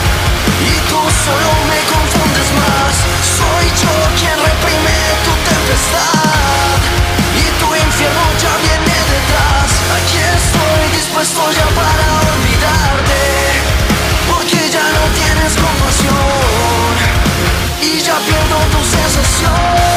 Y 0.61 0.75
tú 0.91 1.01
solo 1.25 1.53
me 1.71 1.81
confundes 1.89 2.49
más. 2.61 2.93
Soy 3.39 3.67
yo 3.81 3.95
quien 4.21 4.37
reprime 4.37 4.97
tu 5.25 5.32
Y 5.73 7.45
tu 7.61 7.75
infierno 7.75 8.25
ya 8.43 8.57
viene 8.65 8.97
detrás. 9.15 9.71
Aquí 9.97 10.19
estoy 10.37 10.97
dispuesto 10.97 11.51
ya 11.53 11.67
para 11.79 12.07
olvidarte. 12.33 13.21
Porque 14.31 14.69
ya 14.71 14.85
no 14.97 15.05
tienes 15.19 15.53
compasión. 15.57 16.93
Y 17.81 18.01
ya 18.01 18.17
pierdo 18.19 18.59
tu 18.73 18.81
sensación. 18.85 19.92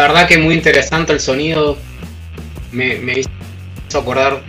La, 0.00 0.08
verdad 0.08 0.28
que 0.28 0.38
muy 0.38 0.54
interesante 0.54 1.12
el 1.12 1.20
sonido. 1.20 1.76
Me, 2.72 2.94
hizo 3.18 3.98
acordar 3.98 4.40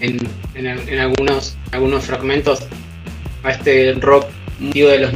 en, 0.00 0.18
en, 0.54 0.66
en 0.66 0.98
algunos, 0.98 1.56
algunos 1.70 2.04
fragmentos 2.04 2.60
a 3.44 3.50
este 3.52 3.92
rock 4.00 4.26
de 4.58 4.98
los 4.98 5.12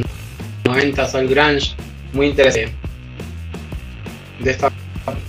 90 0.63 1.03
al 1.03 1.27
grunge. 1.27 1.75
Muy 2.13 2.27
interesante. 2.27 2.73
De 4.39 4.51
esta, 4.51 4.71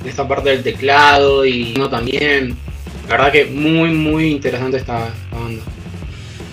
de 0.02 0.10
esta 0.10 0.28
parte 0.28 0.50
del 0.50 0.62
teclado 0.62 1.44
y 1.44 1.74
no 1.76 1.88
también. 1.88 2.56
La 3.08 3.16
verdad 3.16 3.32
que 3.32 3.46
muy, 3.46 3.90
muy 3.90 4.30
interesante 4.30 4.76
esta, 4.76 5.12
banda. 5.32 5.62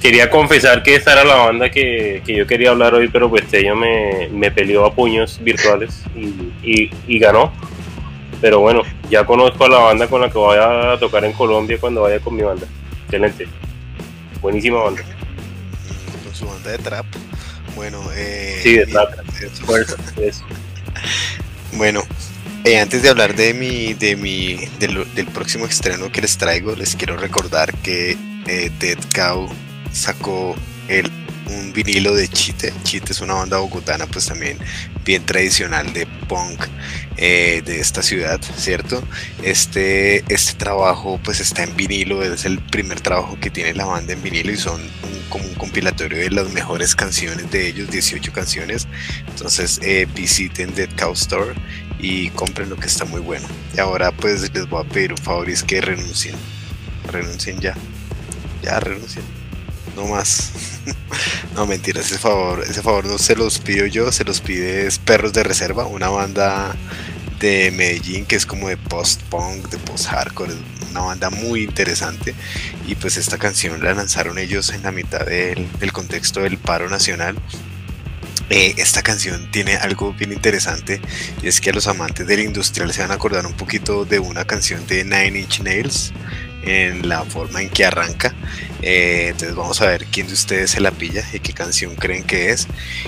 Quería 0.02 0.30
confesar 0.32 0.82
que 0.82 0.96
esta 0.96 1.12
era 1.14 1.26
la 1.26 1.36
banda 1.36 1.70
que, 1.70 2.24
que 2.26 2.38
yo 2.38 2.48
quería 2.48 2.72
hablar 2.72 2.96
hoy, 2.96 3.10
pero 3.10 3.30
pues 3.30 3.46
Tello 3.48 3.76
me, 3.76 4.30
me 4.32 4.50
peleó 4.50 4.86
a 4.86 4.96
puños 4.96 5.40
virtuales 5.44 6.04
y- 6.64 6.90
y 7.08 7.20
ganó. 7.20 7.52
Pero 8.42 8.60
bueno, 8.60 8.84
ya 9.10 9.26
conozco 9.26 9.66
a 9.66 9.70
la 9.70 9.80
banda 9.80 10.08
con 10.08 10.22
la 10.22 10.30
que 10.30 10.38
voy 10.38 10.58
a 10.60 10.98
tocar 11.00 11.26
en 11.26 11.34
Colombia 11.34 11.78
cuando 11.80 12.02
vaya 12.04 12.20
con 12.20 12.36
mi 12.36 12.42
banda. 12.42 12.66
Excelente. 13.06 13.48
Buenísima 14.42 14.82
banda. 14.84 15.02
Con 16.24 16.34
su 16.36 16.46
banda 16.48 16.72
de 16.72 16.78
trap. 16.78 17.06
Bueno, 17.76 18.02
eh, 18.16 18.60
Sí, 18.64 18.74
de 18.76 18.86
trap. 18.86 19.12
eso. 19.42 19.66
Fuerza, 19.66 19.96
eso. 20.22 20.44
Bueno, 21.74 22.02
eh, 22.66 22.80
antes 22.80 23.04
de 23.04 23.10
hablar 23.10 23.36
de 23.36 23.54
mi, 23.54 23.94
de 23.94 24.16
mi, 24.16 24.56
del, 24.80 25.06
del 25.14 25.28
próximo 25.28 25.66
estreno 25.68 26.12
que 26.12 26.20
les 26.22 26.36
traigo, 26.38 26.76
les 26.76 26.96
quiero 26.96 27.16
recordar 27.16 27.74
que 27.78 28.18
eh, 28.48 28.72
Dead 28.80 28.98
Cow 29.14 29.48
sacó 29.92 30.56
el, 30.88 31.12
un 31.50 31.74
vinilo 31.74 32.16
de 32.16 32.28
Chite. 32.28 32.74
Chite 32.84 33.12
es 33.14 33.22
una 33.22 33.34
banda 33.36 33.58
bogotana, 33.58 34.06
pues 34.08 34.26
también 34.28 34.58
bien 35.06 35.26
tradicional 35.26 35.92
de 35.94 36.06
punk 36.28 36.66
eh, 37.18 37.62
de 37.66 37.80
esta 37.80 38.02
ciudad, 38.02 38.40
¿cierto? 38.58 39.04
Este, 39.44 40.24
este 40.34 40.54
trabajo 40.54 41.20
pues 41.24 41.40
está 41.40 41.64
en 41.64 41.76
vinilo, 41.76 42.24
es 42.24 42.46
el 42.46 42.60
primer 42.60 43.02
trabajo 43.02 43.38
que 43.40 43.50
tiene 43.50 43.74
la 43.74 43.86
banda 43.86 44.14
en 44.14 44.22
vinilo 44.22 44.52
y 44.52 44.58
son 44.58 44.80
un- 44.82 45.20
como 45.30 45.46
un 45.46 45.54
compilatorio 45.56 46.18
de 46.20 46.32
las 46.32 46.50
mejores 46.52 46.96
canciones 46.96 47.52
de 47.52 47.68
ellos, 47.68 47.90
18 47.92 48.32
canciones. 48.34 48.88
Entonces 49.28 49.80
eh, 49.84 50.08
visiten 50.16 50.74
Dead 50.76 50.90
Cow 50.98 51.14
Store 51.14 51.54
y 52.00 52.30
compren 52.32 52.70
lo 52.70 52.78
que 52.78 52.88
está 52.88 53.06
muy 53.06 53.22
bueno. 53.22 53.48
Y 53.76 53.80
ahora 53.80 54.12
pues 54.12 54.52
les 54.54 54.68
voy 54.70 54.84
a 54.84 54.88
pedir 54.90 55.14
un 55.14 55.50
es 55.50 55.64
que 55.64 55.82
renuncien. 55.82 56.36
Renuncien 57.12 57.60
ya. 57.60 57.76
Ya 58.64 58.80
renuncien. 58.80 59.39
No 59.96 60.08
más. 60.08 60.52
no 61.56 61.66
mentiras, 61.66 62.06
ese 62.06 62.18
favor, 62.18 62.64
ese 62.68 62.82
favor 62.82 63.06
no 63.06 63.18
se 63.18 63.36
los 63.36 63.60
pido 63.60 63.86
yo, 63.86 64.12
se 64.12 64.24
los 64.24 64.42
pide 64.42 64.90
Perros 65.06 65.34
de 65.34 65.44
Reserva, 65.44 65.86
una 65.86 66.10
banda 66.10 66.76
de 67.40 67.72
Medellín 67.72 68.26
que 68.26 68.36
es 68.36 68.46
como 68.46 68.68
de 68.68 68.78
post-punk, 68.78 69.70
de 69.70 69.78
post-hardcore, 69.78 70.54
una 70.92 71.02
banda 71.02 71.30
muy 71.30 71.64
interesante 71.64 72.36
y 72.88 72.96
pues 72.96 73.18
esta 73.18 73.38
canción 73.38 73.82
la 73.84 73.94
lanzaron 73.94 74.38
ellos 74.38 74.72
en 74.72 74.84
la 74.84 74.92
mitad 74.92 75.26
del, 75.26 75.68
del 75.80 75.92
contexto 75.94 76.42
del 76.42 76.58
paro 76.58 76.90
nacional. 76.90 77.38
Eh, 78.50 78.74
esta 78.78 79.04
canción 79.04 79.52
tiene 79.52 79.76
algo 79.76 80.12
bien 80.14 80.34
interesante 80.34 81.00
y 81.44 81.48
es 81.48 81.62
que 81.62 81.70
a 81.70 81.74
los 81.74 81.88
amantes 81.88 82.26
del 82.26 82.40
industrial 82.40 82.92
se 82.92 83.02
van 83.02 83.12
a 83.12 83.14
acordar 83.14 83.46
un 83.46 83.54
poquito 83.54 84.06
de 84.06 84.18
una 84.18 84.46
canción 84.46 84.88
de 84.88 85.04
Nine 85.04 85.40
Inch 85.42 85.62
Nails 85.62 86.14
en 86.64 87.08
la 87.08 87.24
forma 87.26 87.62
en 87.62 87.70
que 87.70 87.86
arranca. 87.86 88.34
Eh, 88.82 89.28
entonces 89.30 89.56
vamos 89.56 89.82
a 89.82 89.88
ver 89.88 90.06
quién 90.06 90.28
de 90.28 90.34
ustedes 90.34 90.72
se 90.72 90.80
la 90.80 90.92
pilla 90.92 91.24
y 91.34 91.40
qué 91.40 91.54
canción 91.54 91.96
creen 91.96 92.24
que 92.24 92.52
es. 92.52 92.68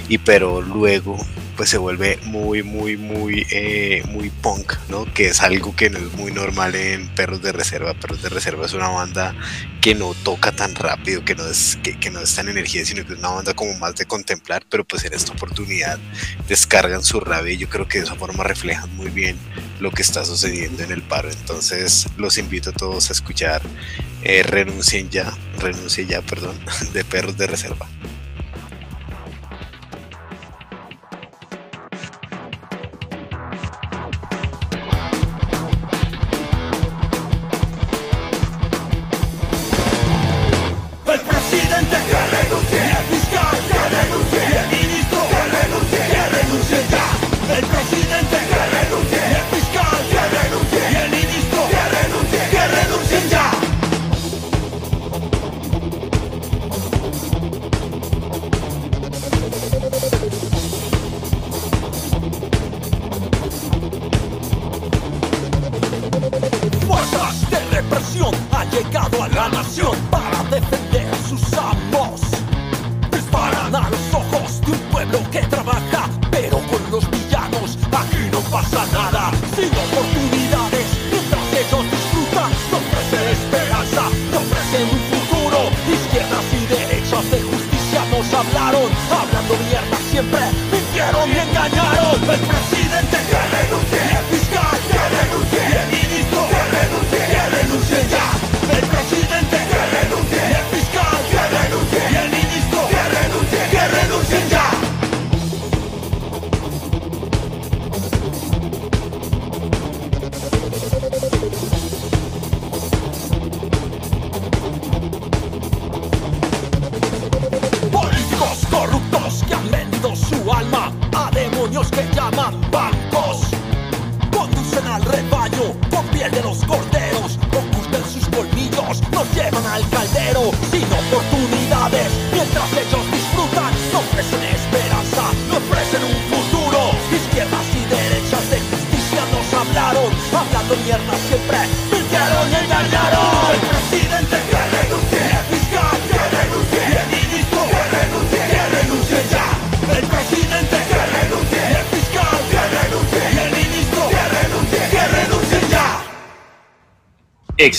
Y 0.10 0.18
pero 0.18 0.62
luego 0.62 1.18
pues 1.56 1.70
se 1.70 1.78
vuelve 1.78 2.18
muy 2.24 2.64
muy 2.64 2.98
muy 2.98 3.46
eh, 3.52 4.04
muy 4.08 4.30
punk, 4.30 4.74
¿no? 4.90 5.12
Que 5.14 5.28
es 5.28 5.42
algo 5.42 5.76
que 5.76 5.90
no 5.90 6.00
es 6.00 6.12
muy 6.14 6.32
normal 6.32 6.76
en 6.76 7.08
Perros 7.10 7.42
de 7.42 7.52
Reserva. 7.52 7.94
Perros 7.94 8.22
de 8.22 8.30
Reserva 8.30 8.66
es 8.66 8.74
una 8.74 8.90
banda 8.90 9.36
que 9.82 9.96
no 9.96 10.14
toca 10.14 10.52
tan 10.52 10.76
rápido, 10.76 11.24
que 11.26 11.36
no 11.36 11.46
es 11.48 11.78
que, 11.84 11.98
que 12.00 12.10
no 12.12 12.20
es 12.20 12.36
tan 12.36 12.50
energía, 12.50 12.86
sino 12.86 13.06
que 13.06 13.14
es 13.14 13.20
una 13.20 13.30
banda 13.30 13.54
como 13.54 13.74
más 13.80 13.96
de 13.96 14.06
contemplar, 14.06 14.64
pero 14.70 14.84
pues 14.84 15.06
en 15.06 15.14
esta 15.14 15.34
oportunidad 15.34 16.00
descargan 16.48 17.04
su 17.04 17.20
rabia 17.20 17.54
y 17.54 17.58
yo 17.58 17.70
creo 17.70 17.88
que 17.88 18.00
de 18.00 18.06
esa 18.06 18.16
forma 18.16 18.44
reflejan 18.44 18.96
muy 18.96 19.10
bien 19.10 19.38
lo 19.80 19.92
que 19.92 20.02
está 20.04 20.24
sucediendo 20.26 20.84
en 20.84 20.92
el 20.92 21.02
paro. 21.02 21.30
Entonces 21.32 22.08
los 22.18 22.38
invito 22.38 22.70
a 22.70 22.74
todos 22.74 23.10
a 23.10 23.14
escuchar 23.14 23.62
eh, 24.24 24.44
Renuncien 24.44 25.10
ya, 25.10 25.32
Renuncien 25.60 26.08
ya, 26.08 26.22
perdón, 26.22 26.56
de 26.94 27.04
Perros 27.04 27.38
de 27.38 27.48
Reserva. 27.48 27.88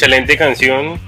Excelente 0.03 0.37
canción 0.37 0.99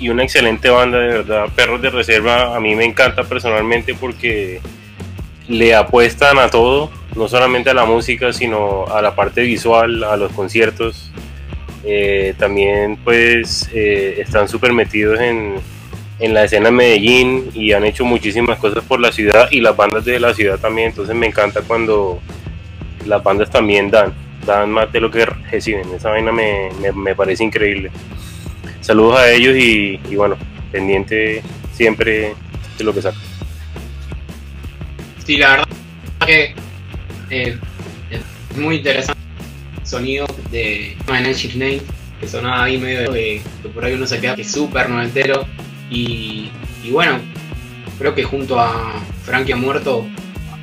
y 0.00 0.08
una 0.08 0.24
excelente 0.24 0.68
banda, 0.68 0.98
de 0.98 1.06
verdad. 1.18 1.46
Perros 1.54 1.80
de 1.80 1.90
Reserva 1.90 2.56
a 2.56 2.58
mí 2.58 2.74
me 2.74 2.84
encanta 2.84 3.22
personalmente 3.22 3.94
porque 3.94 4.60
le 5.46 5.76
apuestan 5.76 6.40
a 6.40 6.48
todo, 6.50 6.90
no 7.14 7.28
solamente 7.28 7.70
a 7.70 7.74
la 7.74 7.84
música, 7.84 8.32
sino 8.32 8.86
a 8.88 9.00
la 9.00 9.14
parte 9.14 9.42
visual, 9.42 10.02
a 10.02 10.16
los 10.16 10.32
conciertos. 10.32 11.12
Eh, 11.84 12.34
también 12.36 12.96
pues 13.04 13.70
eh, 13.72 14.16
están 14.18 14.48
súper 14.48 14.72
metidos 14.72 15.20
en, 15.20 15.54
en 16.18 16.34
la 16.34 16.42
escena 16.42 16.64
de 16.66 16.72
Medellín 16.72 17.48
y 17.54 17.70
han 17.74 17.84
hecho 17.84 18.04
muchísimas 18.04 18.58
cosas 18.58 18.82
por 18.82 18.98
la 18.98 19.12
ciudad 19.12 19.46
y 19.52 19.60
las 19.60 19.76
bandas 19.76 20.04
de 20.04 20.18
la 20.18 20.34
ciudad 20.34 20.58
también. 20.58 20.88
Entonces 20.88 21.14
me 21.14 21.28
encanta 21.28 21.60
cuando 21.60 22.18
las 23.06 23.22
bandas 23.22 23.50
también 23.50 23.88
dan. 23.88 24.12
dan 24.44 24.68
más 24.72 24.90
de 24.92 24.98
lo 25.00 25.12
que 25.12 25.26
reciben. 25.26 25.94
Esa 25.94 26.10
vaina 26.10 26.32
me, 26.32 26.70
me- 26.80 26.90
me 26.90 27.14
parece 27.14 27.44
increíble. 27.44 27.92
Saludos 28.82 29.18
a 29.20 29.30
ellos 29.30 29.56
y, 29.56 29.96
bueno, 30.16 30.36
pendiente 30.70 31.42
siempre 31.72 32.34
de 32.76 32.84
lo 32.84 32.92
que 32.92 33.00
sacan. 33.00 33.20
Sí, 35.24 35.36
la 35.36 35.50
verdad 35.50 35.68
que 36.26 36.54
eh, 37.30 37.56
es 38.10 38.56
muy 38.58 38.76
interesante 38.76 39.20
el 39.80 39.86
sonido 39.86 40.26
de 40.50 40.96
Inch 41.08 41.54
Nails, 41.54 41.82
que 42.20 42.26
sonaba 42.28 42.64
ahí 42.64 42.76
medio 42.76 43.12
de, 43.12 43.40
que 43.62 43.68
por 43.68 43.84
ahí 43.84 43.94
uno 43.94 44.06
se 44.06 44.20
queda 44.20 44.34
que 44.36 44.44
súper 44.44 44.90
noventero 44.90 45.46
y, 45.90 46.50
y 46.84 46.90
bueno, 46.90 47.20
creo 47.98 48.14
que 48.14 48.24
junto 48.24 48.58
a 48.58 49.00
Frankie 49.24 49.52
ha 49.52 49.56
muerto 49.56 50.06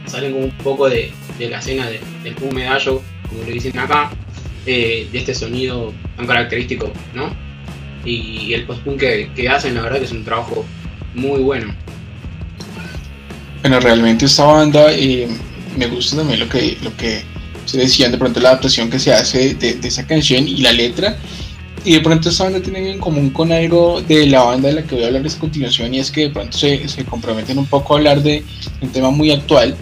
salen 0.05 0.33
un 0.35 0.51
poco 0.51 0.89
de, 0.89 1.11
de 1.37 1.49
la 1.49 1.59
escena 1.59 1.87
de- 1.89 2.01
del 2.23 2.35
punk 2.35 2.51
medallo, 2.53 3.01
como 3.29 3.43
le 3.43 3.53
dicen 3.53 3.77
acá, 3.79 4.09
eh, 4.65 5.07
de 5.11 5.19
este 5.19 5.33
sonido 5.33 5.93
tan 6.17 6.27
característico, 6.27 6.91
¿no? 7.13 7.33
Y, 8.05 8.53
el 8.53 8.65
post-punk 8.65 8.99
que, 8.99 9.31
que 9.35 9.49
hacen, 9.49 9.75
la 9.75 9.81
verdad 9.81 9.99
que 9.99 10.05
es 10.05 10.11
un 10.11 10.23
trabajo 10.23 10.65
muy 11.13 11.41
bueno. 11.41 11.73
Bueno, 13.61 13.79
realmente 13.79 14.25
esta 14.25 14.45
banda 14.45 14.91
eh, 14.91 15.27
me 15.77 15.87
gusta 15.87 16.15
también 16.15 16.39
lo 16.39 16.47
que, 16.47 16.77
lo 16.81 16.95
que 16.95 17.23
se 17.65 17.77
decían 17.77 18.11
de 18.11 18.17
pronto 18.17 18.39
la 18.39 18.49
adaptación 18.49 18.89
que 18.89 18.99
se 18.99 19.13
hace 19.13 19.53
de, 19.55 19.75
de 19.75 19.87
esa 19.87 20.07
canción 20.07 20.47
y 20.47 20.57
la 20.57 20.71
letra. 20.71 21.17
Y 21.85 21.93
de 21.93 22.01
pronto 22.01 22.29
esta 22.29 22.45
banda 22.45 22.61
tiene 22.61 22.91
en 22.91 22.99
común 22.99 23.29
con 23.29 23.51
algo 23.51 24.01
de 24.01 24.25
la 24.27 24.43
banda 24.43 24.67
de 24.67 24.75
la 24.75 24.83
que 24.83 24.95
voy 24.95 25.03
a 25.03 25.07
hablar 25.07 25.25
a 25.25 25.39
continuación 25.39 25.93
y 25.93 25.99
es 25.99 26.11
que 26.11 26.21
de 26.21 26.29
pronto 26.29 26.57
se, 26.57 26.87
se 26.89 27.05
comprometen 27.05 27.57
un 27.57 27.65
poco 27.65 27.93
a 27.93 27.97
hablar 27.97 28.21
de 28.21 28.43
un 28.81 28.89
tema 28.89 29.11
muy 29.11 29.31
actual. 29.31 29.75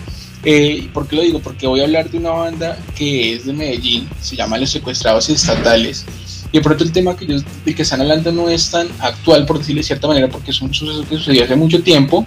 Eh, 0.43 0.81
¿y 0.83 0.87
¿Por 0.89 1.07
qué 1.07 1.15
lo 1.15 1.21
digo? 1.23 1.39
Porque 1.39 1.65
voy 1.65 1.81
a 1.81 1.85
hablar 1.85 2.09
de 2.09 2.19
una 2.19 2.29
banda 2.31 2.77
que 2.95 3.33
es 3.33 3.45
de 3.45 3.53
Medellín, 3.53 4.07
se 4.21 4.35
llama 4.35 4.57
Los 4.57 4.69
Secuestrados 4.69 5.29
Estatales. 5.29 6.05
Y 6.51 6.57
de 6.57 6.63
pronto 6.63 6.83
el 6.83 6.91
tema 6.91 7.15
que 7.15 7.25
ellos, 7.25 7.43
del 7.65 7.75
que 7.75 7.81
están 7.81 7.99
hablando 8.01 8.31
no 8.31 8.49
es 8.49 8.71
tan 8.71 8.87
actual, 8.99 9.45
por 9.45 9.57
decirlo 9.59 9.79
de 9.81 9.83
cierta 9.87 10.07
manera, 10.07 10.29
porque 10.29 10.51
es 10.51 10.61
un 10.61 10.73
suceso 10.73 11.05
que 11.07 11.17
sucedió 11.17 11.43
hace 11.43 11.55
mucho 11.55 11.81
tiempo, 11.83 12.25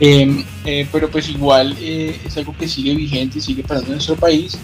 eh, 0.00 0.44
eh, 0.66 0.86
pero 0.92 1.10
pues 1.10 1.28
igual 1.30 1.74
eh, 1.80 2.18
es 2.26 2.36
algo 2.36 2.54
que 2.58 2.68
sigue 2.68 2.94
vigente 2.94 3.38
y 3.38 3.40
sigue 3.40 3.62
pasando 3.62 3.88
en 3.88 3.92
nuestro 3.94 4.16
país. 4.16 4.58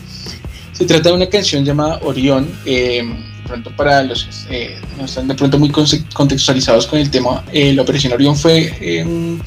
Se 0.72 0.84
trata 0.84 1.08
de 1.10 1.14
una 1.14 1.26
canción 1.26 1.64
llamada 1.64 1.98
Orión, 2.02 2.50
eh, 2.66 3.02
de 3.02 3.48
pronto 3.48 3.74
para 3.74 4.02
los 4.02 4.24
que 4.24 4.30
eh, 4.74 4.76
no 4.98 5.06
están 5.06 5.26
de 5.28 5.34
pronto 5.34 5.58
muy 5.58 5.70
contextualizados 5.70 6.86
con 6.86 6.98
el 6.98 7.10
tema, 7.10 7.42
la 7.52 7.82
Operación 7.82 8.12
Orión 8.12 8.36
fue 8.36 9.02
un- 9.06 9.42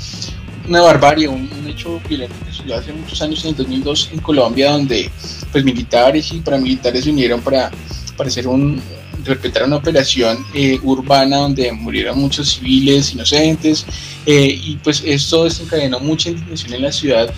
una 0.68 0.82
barbarie, 0.82 1.28
un, 1.28 1.50
un 1.60 1.68
hecho 1.70 2.00
violento 2.08 2.34
que 2.46 2.52
sucedió 2.52 2.78
hace 2.78 2.92
muchos 2.94 3.22
años, 3.22 3.44
en 3.44 3.50
el 3.52 3.56
2002 3.58 4.10
en 4.14 4.20
Colombia, 4.20 4.72
donde 4.72 5.12
pues 5.52 5.64
militares 5.64 6.32
y 6.34 6.40
paramilitares 6.40 7.04
se 7.04 7.12
unieron 7.12 7.42
para, 7.42 7.70
para 8.18 8.30
hacer 8.30 8.48
un 8.48 8.82
interpretar 9.18 9.64
una 9.64 9.78
operación 9.78 10.46
eh, 10.54 10.80
urbana 10.84 11.38
donde 11.38 11.72
murieron 11.72 12.20
muchos 12.20 12.50
civiles 12.50 13.14
inocentes 13.14 13.86
eh, 14.26 14.60
y 14.64 14.76
pues 14.78 15.04
esto 15.06 15.46
desencadenó 15.46 16.00
mucha 16.00 16.30
indignación 16.30 16.74
en 16.74 16.82
la 16.82 16.92
ciudad 16.92 17.34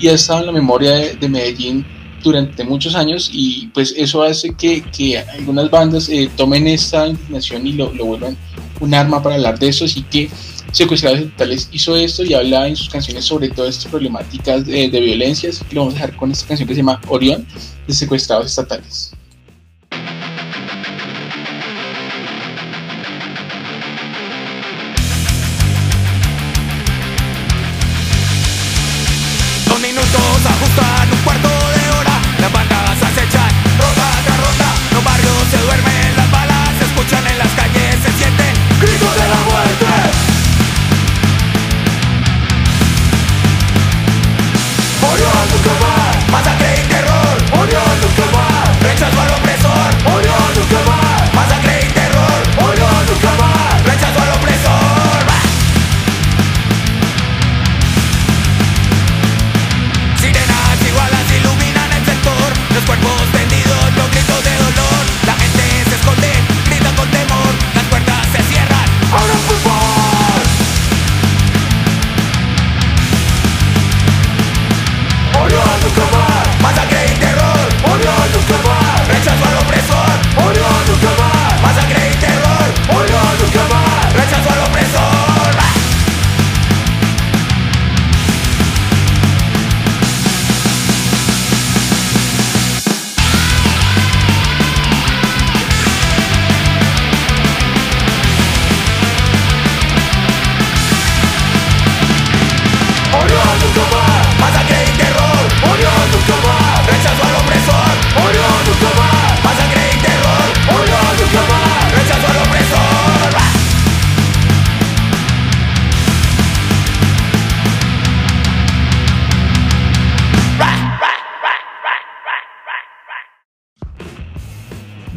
y 0.00 0.08
ha 0.08 0.12
estado 0.12 0.40
en 0.40 0.46
la 0.46 0.52
memoria 0.52 0.92
de, 0.92 1.14
de 1.14 1.28
Medellín 1.28 1.86
durante 2.22 2.64
muchos 2.64 2.94
años 2.94 3.30
y 3.32 3.68
pues 3.68 3.94
eso 3.96 4.22
hace 4.22 4.54
que, 4.54 4.82
que 4.82 5.18
algunas 5.18 5.70
bandas 5.70 6.08
eh, 6.08 6.30
tomen 6.36 6.66
esta 6.66 7.06
indignación 7.06 7.66
y 7.66 7.72
lo, 7.74 7.92
lo 7.92 8.06
vuelvan 8.06 8.36
un 8.80 8.94
arma 8.94 9.22
para 9.22 9.36
hablar 9.36 9.58
de 9.58 9.68
eso, 9.68 9.84
así 9.84 10.02
que 10.02 10.28
Secuestrados 10.72 11.20
Estatales 11.20 11.68
hizo 11.70 11.94
esto 11.94 12.24
y 12.24 12.34
habla 12.34 12.66
en 12.66 12.74
sus 12.74 12.88
canciones 12.88 13.24
sobre 13.24 13.48
todas 13.48 13.76
estas 13.76 13.90
problemáticas 13.90 14.66
de, 14.66 14.88
de 14.88 15.00
violencia, 15.00 15.50
así 15.50 15.64
que 15.64 15.76
lo 15.76 15.82
vamos 15.82 15.94
a 15.94 15.98
dejar 15.98 16.16
con 16.16 16.32
esta 16.32 16.48
canción 16.48 16.66
que 16.66 16.74
se 16.74 16.80
llama 16.80 17.00
Orión 17.06 17.46
de 17.86 17.94
Secuestrados 17.94 18.46
Estatales. 18.46 19.12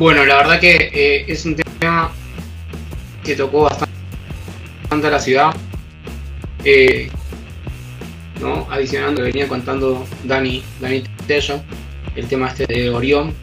Bueno, 0.07 0.23
la 0.23 0.37
verdad 0.37 0.61
que 0.61 0.89
eh, 0.93 1.25
es 1.27 1.45
un 1.45 1.57
tema 1.57 2.09
que 3.25 3.35
tocó 3.35 3.63
bastante 3.63 5.05
a 5.05 5.09
la 5.09 5.19
ciudad. 5.19 5.53
Eh, 6.63 7.09
¿no? 8.39 8.65
Adicionando, 8.71 9.23
venía 9.23 9.49
contando 9.49 10.07
Dani, 10.23 10.63
Dani 10.79 11.03
Tello, 11.27 11.61
el 12.15 12.25
tema 12.25 12.47
este 12.47 12.65
de 12.67 12.89
Orión. 12.89 13.33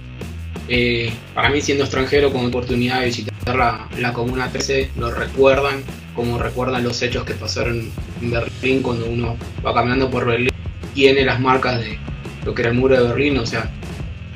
Eh, 0.70 1.12
para 1.34 1.50
mí, 1.50 1.60
siendo 1.60 1.84
extranjero, 1.84 2.32
con 2.32 2.46
oportunidad 2.46 3.00
de 3.00 3.06
visitar 3.08 3.34
la, 3.54 3.86
la 3.98 4.14
Comuna 4.14 4.48
13, 4.50 4.92
lo 4.96 5.10
recuerdan, 5.10 5.82
como 6.14 6.38
recuerdan 6.38 6.82
los 6.82 7.02
hechos 7.02 7.24
que 7.24 7.34
pasaron 7.34 7.90
en 8.22 8.30
Berlín 8.30 8.80
cuando 8.80 9.04
uno 9.04 9.36
va 9.62 9.74
caminando 9.74 10.10
por 10.10 10.24
Berlín, 10.24 10.48
tiene 10.94 11.26
las 11.26 11.38
marcas 11.40 11.80
de 11.80 11.98
lo 12.46 12.54
que 12.54 12.62
era 12.62 12.70
el 12.70 12.78
muro 12.78 12.96
de 12.96 13.06
Berlín, 13.06 13.36
o 13.36 13.44
sea, 13.44 13.70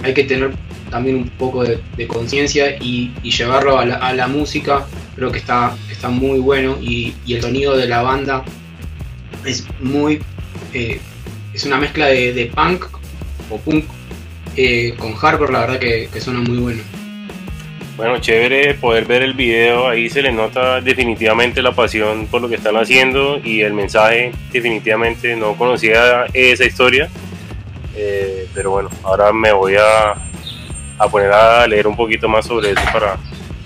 hay 0.02 0.12
que 0.12 0.24
tener 0.24 0.52
también 0.90 1.16
un 1.16 1.28
poco 1.30 1.64
de, 1.64 2.06
conciencia 2.06 2.76
y, 2.80 3.12
llevarlo 3.22 3.78
a 3.78 4.12
la, 4.12 4.26
música, 4.28 4.86
creo 5.16 5.30
que 5.30 5.38
está, 5.38 5.76
está 5.90 6.08
muy 6.08 6.38
bueno 6.38 6.78
y, 6.80 7.14
el 7.28 7.42
sonido 7.42 7.76
de 7.76 7.86
la 7.86 8.02
banda 8.02 8.44
es 9.44 9.66
muy... 9.80 10.20
eh, 10.72 11.00
es 11.54 11.64
una 11.64 11.76
mezcla 11.76 12.06
de, 12.06 12.50
punk 12.54 12.84
o 13.50 13.58
punk 13.58 13.84
eh, 14.56 14.94
con 14.96 15.14
hardcore, 15.14 15.52
la 15.52 15.60
verdad 15.60 15.78
que, 15.78 16.08
suena 16.20 16.40
muy 16.40 16.58
bueno. 16.58 16.82
Bueno, 17.96 18.18
chévere 18.20 18.74
poder 18.74 19.06
ver 19.06 19.22
el 19.22 19.34
video, 19.34 19.88
ahí 19.88 20.08
se 20.08 20.22
les 20.22 20.32
nota 20.32 20.80
definitivamente 20.80 21.62
la 21.62 21.72
pasión 21.72 22.28
por 22.28 22.40
lo 22.40 22.48
que 22.48 22.54
están 22.54 22.76
haciendo 22.76 23.40
y 23.42 23.62
el 23.62 23.72
mensaje 23.72 24.30
definitivamente 24.52 25.34
no 25.34 25.54
conocía 25.54 26.26
esa 26.32 26.64
historia, 26.64 27.08
eh, 27.96 28.46
pero 28.54 28.70
bueno, 28.70 28.88
ahora 29.02 29.32
me 29.32 29.50
voy 29.50 29.74
a, 29.74 30.14
a 30.98 31.08
poner 31.08 31.32
a 31.32 31.66
leer 31.66 31.86
un 31.86 31.96
poquito 31.96 32.28
más 32.28 32.46
sobre 32.46 32.72
eso 32.72 32.82
para 32.92 33.16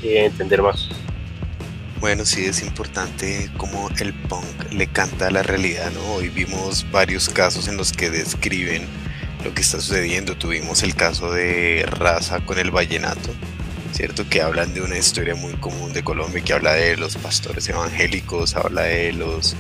eh, 0.03 0.27
entender 0.27 0.63
más. 0.63 0.89
Bueno, 2.01 2.25
sí 2.25 2.45
es 2.45 2.63
importante 2.63 3.49
cómo 3.57 3.89
el 4.01 4.13
punk 4.13 4.73
le 4.73 4.89
canta 4.89 5.29
a 5.29 5.31
la 5.31 5.43
realidad, 5.43 5.93
¿no? 5.93 6.15
Hoy 6.15 6.31
vimos 6.31 6.85
varios 6.91 7.29
casos 7.29 7.69
en 7.69 7.77
los 7.77 7.93
que 7.93 8.11
describen 8.11 8.89
lo 9.45 9.55
que 9.55 9.61
está 9.63 9.81
sucediendo. 9.81 10.37
Tuvimos 10.37 10.83
el 10.83 10.97
caso 10.97 11.33
de 11.33 11.87
Raza 11.89 12.41
con 12.45 12.59
el 12.59 12.73
vallenato, 12.73 13.31
¿cierto? 13.93 14.29
Que 14.29 14.43
hablan 14.43 14.75
de 14.75 14.81
una 14.81 14.99
historia 14.99 15.35
muy 15.35 15.53
común 15.55 15.93
de 15.93 16.03
Colombia, 16.03 16.43
que 16.43 16.53
habla 16.53 16.73
de 16.73 16.97
los 16.97 17.17
pastores 17.17 17.69
evangélicos, 17.69 18.57
habla 18.57 18.83
de 18.83 19.13
los, 19.13 19.55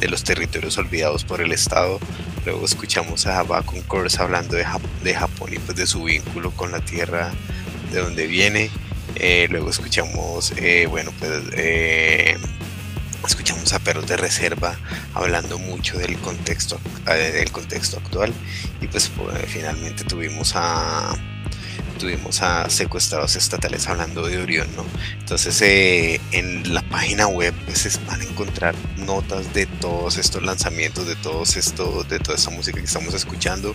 de 0.00 0.08
los 0.08 0.24
territorios 0.24 0.76
olvidados 0.78 1.24
por 1.24 1.40
el 1.40 1.52
Estado. 1.52 1.98
Luego 2.44 2.64
escuchamos 2.64 3.26
a 3.26 3.42
Bacon 3.42 3.82
Kors 3.82 4.18
hablando 4.18 4.56
de, 4.56 4.66
de 5.02 5.14
Japón 5.14 5.52
y 5.54 5.58
pues 5.58 5.76
de 5.76 5.86
su 5.86 6.04
vínculo 6.04 6.50
con 6.50 6.72
la 6.72 6.80
tierra 6.80 7.32
de 7.92 8.00
donde 8.00 8.26
viene. 8.26 8.70
Eh, 9.14 9.46
luego 9.50 9.70
escuchamos, 9.70 10.52
eh, 10.56 10.86
bueno, 10.86 11.10
pues 11.18 11.42
eh, 11.52 12.36
escuchamos 13.26 13.72
a 13.72 13.78
Perros 13.78 14.06
de 14.06 14.16
Reserva 14.16 14.76
hablando 15.14 15.58
mucho 15.58 15.96
del 15.98 16.18
contexto, 16.18 16.78
del 17.06 17.50
contexto 17.50 17.96
actual 17.96 18.32
y 18.80 18.88
pues, 18.88 19.08
pues 19.08 19.38
finalmente 19.46 20.04
tuvimos 20.04 20.52
a 20.54 21.16
tuvimos 21.96 22.42
a 22.42 22.68
secuestrados 22.70 23.36
estatales 23.36 23.86
hablando 23.88 24.26
de 24.26 24.38
Orión, 24.38 24.68
¿no? 24.76 24.84
Entonces 25.18 25.60
eh, 25.62 26.20
en 26.32 26.74
la 26.74 26.82
página 26.82 27.26
web 27.26 27.54
pues 27.64 28.00
van 28.06 28.20
a 28.20 28.24
encontrar 28.24 28.74
notas 28.98 29.52
de 29.54 29.66
todos 29.66 30.18
estos 30.18 30.42
lanzamientos, 30.42 31.06
de 31.06 31.16
todos 31.16 31.56
estos, 31.56 32.08
de 32.08 32.18
toda 32.18 32.36
esta 32.36 32.50
música 32.50 32.78
que 32.78 32.84
estamos 32.86 33.14
escuchando. 33.14 33.74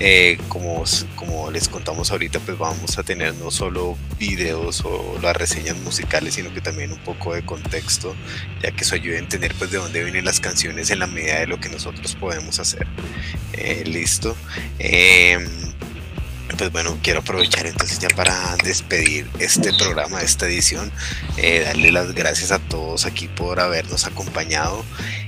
Eh, 0.00 0.38
como, 0.48 0.84
como 1.16 1.50
les 1.50 1.68
contamos 1.68 2.10
ahorita, 2.10 2.40
pues 2.40 2.58
vamos 2.58 2.98
a 2.98 3.02
tener 3.02 3.34
no 3.34 3.50
solo 3.50 3.96
videos 4.18 4.82
o 4.84 5.18
las 5.22 5.36
reseñas 5.36 5.76
musicales, 5.78 6.34
sino 6.34 6.52
que 6.52 6.60
también 6.60 6.92
un 6.92 6.98
poco 6.98 7.34
de 7.34 7.44
contexto, 7.44 8.14
ya 8.62 8.70
que 8.72 8.84
eso 8.84 8.94
ayuda 8.94 9.16
a 9.16 9.20
entender 9.20 9.54
pues 9.58 9.70
de 9.70 9.78
dónde 9.78 10.02
vienen 10.02 10.24
las 10.24 10.40
canciones 10.40 10.90
en 10.90 11.00
la 11.00 11.06
medida 11.06 11.40
de 11.40 11.46
lo 11.46 11.60
que 11.60 11.68
nosotros 11.68 12.14
podemos 12.14 12.58
hacer. 12.58 12.86
Eh, 13.52 13.84
listo. 13.86 14.36
Em, 14.78 15.67
pues 16.56 16.72
bueno, 16.72 16.96
quiero 17.02 17.20
aprovechar 17.20 17.66
entonces 17.66 17.98
ya 17.98 18.08
para 18.08 18.56
despedir 18.64 19.28
este 19.38 19.74
programa, 19.74 20.22
esta 20.22 20.46
edición, 20.46 20.90
eh, 21.36 21.60
darle 21.64 21.92
las 21.92 22.14
gracias 22.14 22.52
a 22.52 22.58
todos 22.58 23.04
aquí 23.06 23.28
por 23.28 23.60
habernos 23.60 24.06
acompañado, 24.06 24.84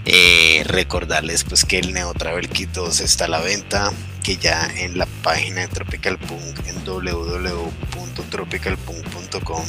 eh, 0.07 0.63
recordarles 0.67 1.45
pues 1.45 1.65
que 1.65 1.79
el 1.79 1.93
Neo 1.93 2.13
Travel 2.15 2.49
Kit 2.49 2.71
2 2.71 3.01
está 3.01 3.27
a 3.27 3.29
la 3.29 3.41
venta, 3.41 3.93
que 4.23 4.37
ya 4.37 4.71
en 4.77 4.99
la 4.99 5.07
página 5.23 5.63
de 5.63 5.69
Tropical 5.69 6.19
Punk 6.19 6.67
en 6.67 6.85
www.tropicalpunk.com 6.85 9.65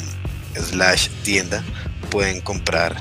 slash 0.54 1.08
tienda 1.22 1.64
pueden 2.12 2.42
comprar 2.42 2.94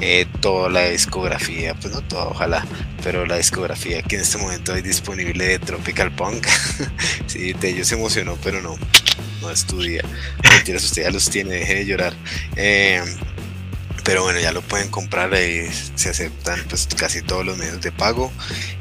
eh, 0.00 0.26
toda 0.40 0.68
la 0.68 0.88
discografía, 0.88 1.74
pues 1.74 1.94
no 1.94 2.02
toda, 2.02 2.26
ojalá, 2.26 2.66
pero 3.04 3.24
la 3.24 3.36
discografía 3.36 4.02
que 4.02 4.16
en 4.16 4.22
este 4.22 4.38
momento 4.38 4.72
hay 4.74 4.82
disponible 4.82 5.46
de 5.46 5.60
Tropical 5.60 6.10
Punk. 6.10 6.44
sí, 7.28 7.52
de 7.52 7.68
ellos 7.68 7.86
se 7.86 7.94
emocionó, 7.94 8.36
pero 8.42 8.60
no, 8.60 8.76
no 9.40 9.50
estudia. 9.52 10.02
Mentiras, 10.50 10.82
usted 10.82 11.04
ya 11.04 11.10
los 11.10 11.30
tiene, 11.30 11.54
deje 11.54 11.76
de 11.76 11.86
llorar. 11.86 12.14
Eh, 12.56 13.04
pero 14.06 14.22
bueno 14.22 14.38
ya 14.38 14.52
lo 14.52 14.62
pueden 14.62 14.88
comprar 14.88 15.34
ahí 15.34 15.68
se 15.96 16.08
aceptan 16.10 16.60
pues 16.68 16.86
casi 16.96 17.22
todos 17.22 17.44
los 17.44 17.58
medios 17.58 17.80
de 17.80 17.90
pago 17.90 18.32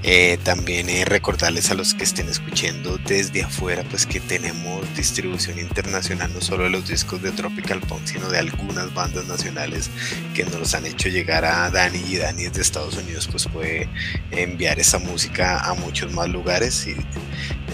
eh, 0.03 0.37
también 0.43 0.87
eh, 0.87 1.03
recordarles 1.03 1.71
a 1.71 1.73
los 1.73 1.95
que 1.95 2.03
estén 2.03 2.29
escuchando 2.29 2.99
desde 2.99 3.41
afuera 3.41 3.83
pues 3.89 4.05
que 4.05 4.19
tenemos 4.19 4.85
distribución 4.95 5.57
internacional 5.57 6.31
no 6.31 6.41
solo 6.41 6.65
de 6.65 6.69
los 6.69 6.87
discos 6.87 7.23
de 7.23 7.31
Tropical 7.31 7.79
Punk 7.79 8.05
sino 8.05 8.29
de 8.29 8.37
algunas 8.37 8.93
bandas 8.93 9.25
nacionales 9.25 9.89
que 10.35 10.45
nos 10.45 10.75
han 10.75 10.85
hecho 10.85 11.09
llegar 11.09 11.43
a 11.43 11.71
Dani 11.71 12.03
y 12.07 12.17
Dani 12.17 12.43
desde 12.43 12.61
Estados 12.61 12.95
Unidos 12.95 13.27
pues 13.31 13.47
puede 13.47 13.89
enviar 14.29 14.79
esa 14.79 14.99
música 14.99 15.57
a 15.59 15.73
muchos 15.73 16.13
más 16.13 16.29
lugares 16.29 16.85
y 16.85 16.95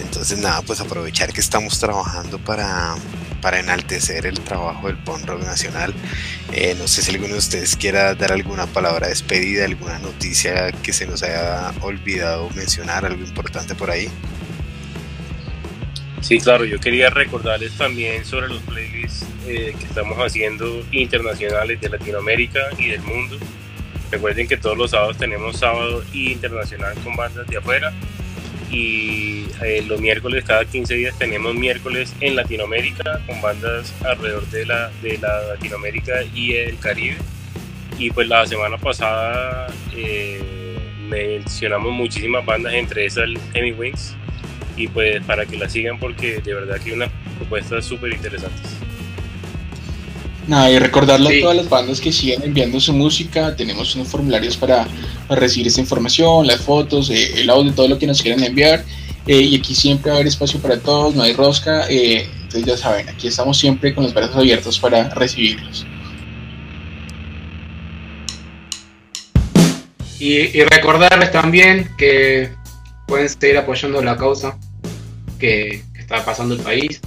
entonces 0.00 0.38
nada 0.38 0.62
pues 0.62 0.80
aprovechar 0.80 1.34
que 1.34 1.42
estamos 1.42 1.78
trabajando 1.78 2.38
para 2.38 2.96
para 3.42 3.58
enaltecer 3.58 4.24
el 4.24 4.40
trabajo 4.40 4.86
del 4.86 4.96
punk 4.96 5.26
rock 5.26 5.42
nacional. 5.42 5.92
Eh, 6.54 6.74
no 6.78 6.86
sé 6.86 7.00
si 7.02 7.10
alguno 7.10 7.32
de 7.32 7.38
ustedes 7.38 7.76
quiera 7.76 8.14
dar 8.14 8.30
alguna 8.30 8.66
palabra 8.66 9.06
de 9.06 9.14
despedida, 9.14 9.64
alguna 9.64 9.98
noticia 10.00 10.70
que 10.70 10.92
se 10.92 11.06
nos 11.06 11.22
haya 11.22 11.72
olvidado 11.80 12.50
mencionar, 12.50 13.06
algo 13.06 13.24
importante 13.24 13.74
por 13.74 13.90
ahí. 13.90 14.08
Sí, 16.20 16.38
claro, 16.38 16.66
yo 16.66 16.78
quería 16.78 17.08
recordarles 17.08 17.76
también 17.76 18.24
sobre 18.26 18.48
los 18.48 18.60
playlists 18.62 19.26
eh, 19.46 19.74
que 19.78 19.84
estamos 19.86 20.16
haciendo 20.18 20.84
internacionales 20.92 21.80
de 21.80 21.88
Latinoamérica 21.88 22.60
y 22.78 22.88
del 22.88 23.00
mundo. 23.00 23.38
Recuerden 24.10 24.46
que 24.46 24.58
todos 24.58 24.76
los 24.76 24.90
sábados 24.90 25.16
tenemos 25.16 25.58
sábado 25.58 26.04
internacional 26.12 26.94
con 27.02 27.16
bandas 27.16 27.46
de 27.46 27.56
afuera 27.56 27.92
y 28.72 29.44
eh, 29.62 29.84
los 29.86 30.00
miércoles, 30.00 30.44
cada 30.44 30.64
15 30.64 30.94
días 30.94 31.18
tenemos 31.18 31.54
miércoles 31.54 32.14
en 32.20 32.34
Latinoamérica 32.34 33.20
con 33.26 33.40
bandas 33.42 33.92
alrededor 34.02 34.46
de 34.48 34.64
la, 34.64 34.90
de 35.02 35.18
la 35.18 35.42
Latinoamérica 35.54 36.22
y 36.34 36.54
el 36.54 36.78
Caribe. 36.78 37.18
Y 37.98 38.10
pues 38.10 38.26
la 38.28 38.46
semana 38.46 38.78
pasada 38.78 39.66
eh, 39.94 40.40
mencionamos 41.06 41.92
muchísimas 41.92 42.44
bandas, 42.46 42.72
entre 42.72 43.04
esas 43.04 43.24
el 43.24 43.38
Hemi 43.52 43.72
Wings, 43.72 44.16
y 44.76 44.88
pues 44.88 45.22
para 45.24 45.44
que 45.44 45.58
la 45.58 45.68
sigan 45.68 45.98
porque 45.98 46.40
de 46.40 46.54
verdad 46.54 46.80
que 46.80 46.90
hay 46.90 46.96
unas 46.96 47.10
propuestas 47.38 47.84
súper 47.84 48.12
interesantes. 48.14 48.81
Nada, 50.46 50.70
y 50.70 50.78
recordarle 50.78 51.38
a 51.38 51.40
todas 51.40 51.56
las 51.56 51.68
bandas 51.68 52.00
que 52.00 52.10
siguen 52.10 52.42
enviando 52.42 52.80
su 52.80 52.92
música, 52.92 53.54
tenemos 53.54 53.94
unos 53.94 54.08
formularios 54.08 54.56
para, 54.56 54.88
recibir 55.28 55.68
esta 55.68 55.80
información, 55.80 56.46
las 56.46 56.60
fotos, 56.60 57.08
eh, 57.10 57.40
el 57.40 57.48
audio, 57.48 57.72
todo 57.72 57.88
lo 57.88 57.98
que 57.98 58.06
nos 58.06 58.20
quieran 58.20 58.42
enviar. 58.42 58.84
Eh, 59.26 59.40
y 59.40 59.56
aquí 59.56 59.74
siempre 59.74 60.10
va 60.10 60.16
a 60.16 60.18
haber 60.18 60.26
espacio 60.26 60.60
para 60.60 60.78
todos, 60.80 61.14
no 61.14 61.22
hay 61.22 61.32
rosca. 61.32 61.86
Eh, 61.88 62.28
entonces 62.34 62.64
ya 62.64 62.76
saben, 62.76 63.08
aquí 63.08 63.28
estamos 63.28 63.56
siempre 63.56 63.94
con 63.94 64.02
los 64.02 64.12
brazos 64.12 64.36
abiertos 64.36 64.78
para 64.80 65.10
recibirlos. 65.10 65.86
Y, 70.18 70.62
recordarles 70.64 71.32
también 71.32 71.88
que 71.96 72.50
pueden 73.06 73.28
seguir 73.28 73.58
apoyando 73.58 74.02
la 74.02 74.16
causa 74.16 74.56
que, 75.38 75.82
que 75.94 76.00
está 76.00 76.24
pasando 76.24 76.54
el 76.54 76.60
país. 76.60 77.00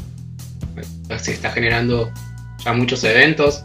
Se 1.18 1.34
está 1.34 1.52
generando 1.52 2.12
muchos 2.74 3.04
eventos. 3.04 3.64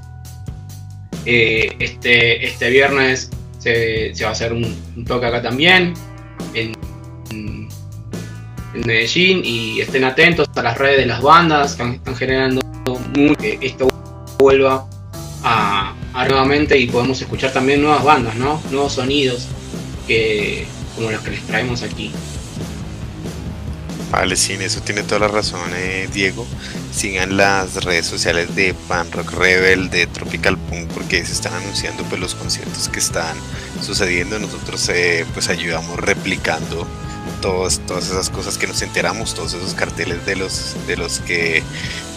Eh, 1.27 1.77
este, 1.79 2.47
este 2.47 2.71
viernes 2.71 3.31
se, 3.59 4.13
va 4.23 4.29
a 4.29 4.33
hacer 4.33 4.53
un, 4.53 5.05
toque 5.07 5.27
acá 5.27 5.43
también 5.43 5.95
en, 6.55 6.73
en, 7.31 7.69
Medellín 8.87 9.43
y 9.45 9.81
estén 9.81 10.05
atentos 10.05 10.49
a 10.55 10.63
las 10.63 10.79
redes 10.79 10.99
de 10.99 11.07
las 11.07 11.21
bandas 11.21 11.75
que 11.75 11.83
están 11.83 12.15
generando 12.15 12.61
que 13.39 13.59
esto 13.61 13.89
vuelva 14.39 14.87
a, 15.43 15.95
nuevamente 16.29 16.79
y 16.79 16.87
podemos 16.87 17.21
escuchar 17.21 17.53
también 17.53 17.83
nuevas 17.83 18.05
bandas, 18.05 18.37
¿no? 18.37 18.63
nuevos 18.71 18.95
sonidos 18.95 19.49
que, 20.07 20.67
como 20.95 21.11
los 21.11 21.21
que 21.23 21.33
les 21.33 21.43
traemos 21.43 21.83
aquí. 21.83 22.13
Vale, 24.11 24.37
sí, 24.37 24.55
eso 24.61 24.81
tiene 24.81 25.03
toda 25.03 25.21
la 25.21 25.29
razón, 25.29 25.61
eh, 25.75 26.09
Diego. 26.13 26.47
Sigan 26.93 27.37
las 27.37 27.85
redes 27.85 28.07
sociales 28.07 28.55
de 28.55 28.75
Pan 28.89 29.11
Rock 29.13 29.33
Rebel, 29.33 29.91
de 29.91 30.07
Tropical 30.07 30.59
Punk, 30.59 30.91
porque 30.91 31.25
se 31.25 31.33
están 31.33 31.55
anunciando 31.55 32.03
pues 32.05 32.21
los 32.21 32.35
conciertos 32.35 32.89
que 32.89 32.99
están 32.99 33.37
sucediendo. 33.81 34.39
Nosotros 34.39 34.89
eh, 34.89 35.25
pues 35.33 35.49
ayudamos 35.49 35.99
replicando 35.99 36.87
todas, 37.41 37.81
todas 37.87 38.11
esas 38.11 38.31
cosas 38.31 38.59
que 38.59 38.67
nos 38.67 38.83
enteramos, 38.83 39.35
todos 39.35 39.55
esos 39.55 39.75
carteles 39.75 40.25
de 40.27 40.37
los, 40.37 40.77
de 40.87 40.97
los 40.97 41.21
que 41.21 41.63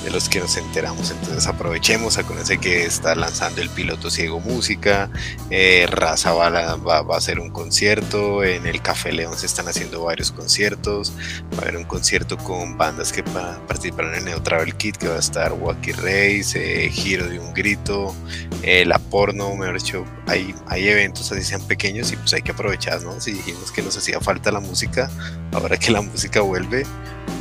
de 0.03 0.11
los 0.11 0.29
que 0.29 0.39
nos 0.39 0.57
enteramos. 0.57 1.11
Entonces 1.11 1.47
aprovechemos, 1.47 2.17
acuérdense 2.17 2.57
que 2.57 2.85
está 2.85 3.15
lanzando 3.15 3.61
el 3.61 3.69
piloto 3.69 4.09
Ciego 4.09 4.39
Música, 4.39 5.09
eh, 5.49 5.87
Raza 5.89 6.33
va, 6.33 6.47
a 6.47 7.17
hacer 7.17 7.39
un 7.39 7.49
concierto, 7.49 8.43
en 8.43 8.65
el 8.67 8.81
Café 8.81 9.11
León 9.11 9.37
se 9.37 9.45
están 9.45 9.67
haciendo 9.67 10.03
varios 10.03 10.31
conciertos, 10.31 11.13
va 11.53 11.59
a 11.59 11.61
haber 11.61 11.77
un 11.77 11.85
concierto 11.85 12.37
con 12.37 12.77
bandas 12.77 13.11
que 13.11 13.23
participaron 13.23 14.15
en 14.15 14.25
Neo 14.25 14.41
Travel 14.41 14.75
Kit, 14.75 14.97
que 14.97 15.07
va 15.07 15.15
a 15.15 15.19
estar 15.19 15.53
Wacky 15.53 15.91
Race, 15.93 16.53
eh, 16.55 16.89
Giro 16.89 17.27
de 17.27 17.39
un 17.39 17.53
Grito, 17.53 18.13
eh, 18.61 18.85
La 18.85 18.99
Porno, 18.99 19.55
mejor 19.55 19.81
dicho, 19.81 20.05
hay, 20.27 20.53
hay 20.67 20.87
eventos 20.87 21.31
así 21.31 21.43
sean 21.43 21.61
pequeños 21.61 22.11
y 22.11 22.15
pues 22.17 22.33
hay 22.33 22.41
que 22.41 22.51
aprovechar, 22.51 23.01
¿no? 23.01 23.19
Si 23.21 23.31
dijimos 23.31 23.71
que 23.71 23.81
nos 23.81 23.97
hacía 23.97 24.19
falta 24.19 24.51
la 24.51 24.59
música, 24.59 25.09
ahora 25.51 25.77
que 25.77 25.91
la 25.91 26.01
música 26.01 26.41
vuelve, 26.41 26.85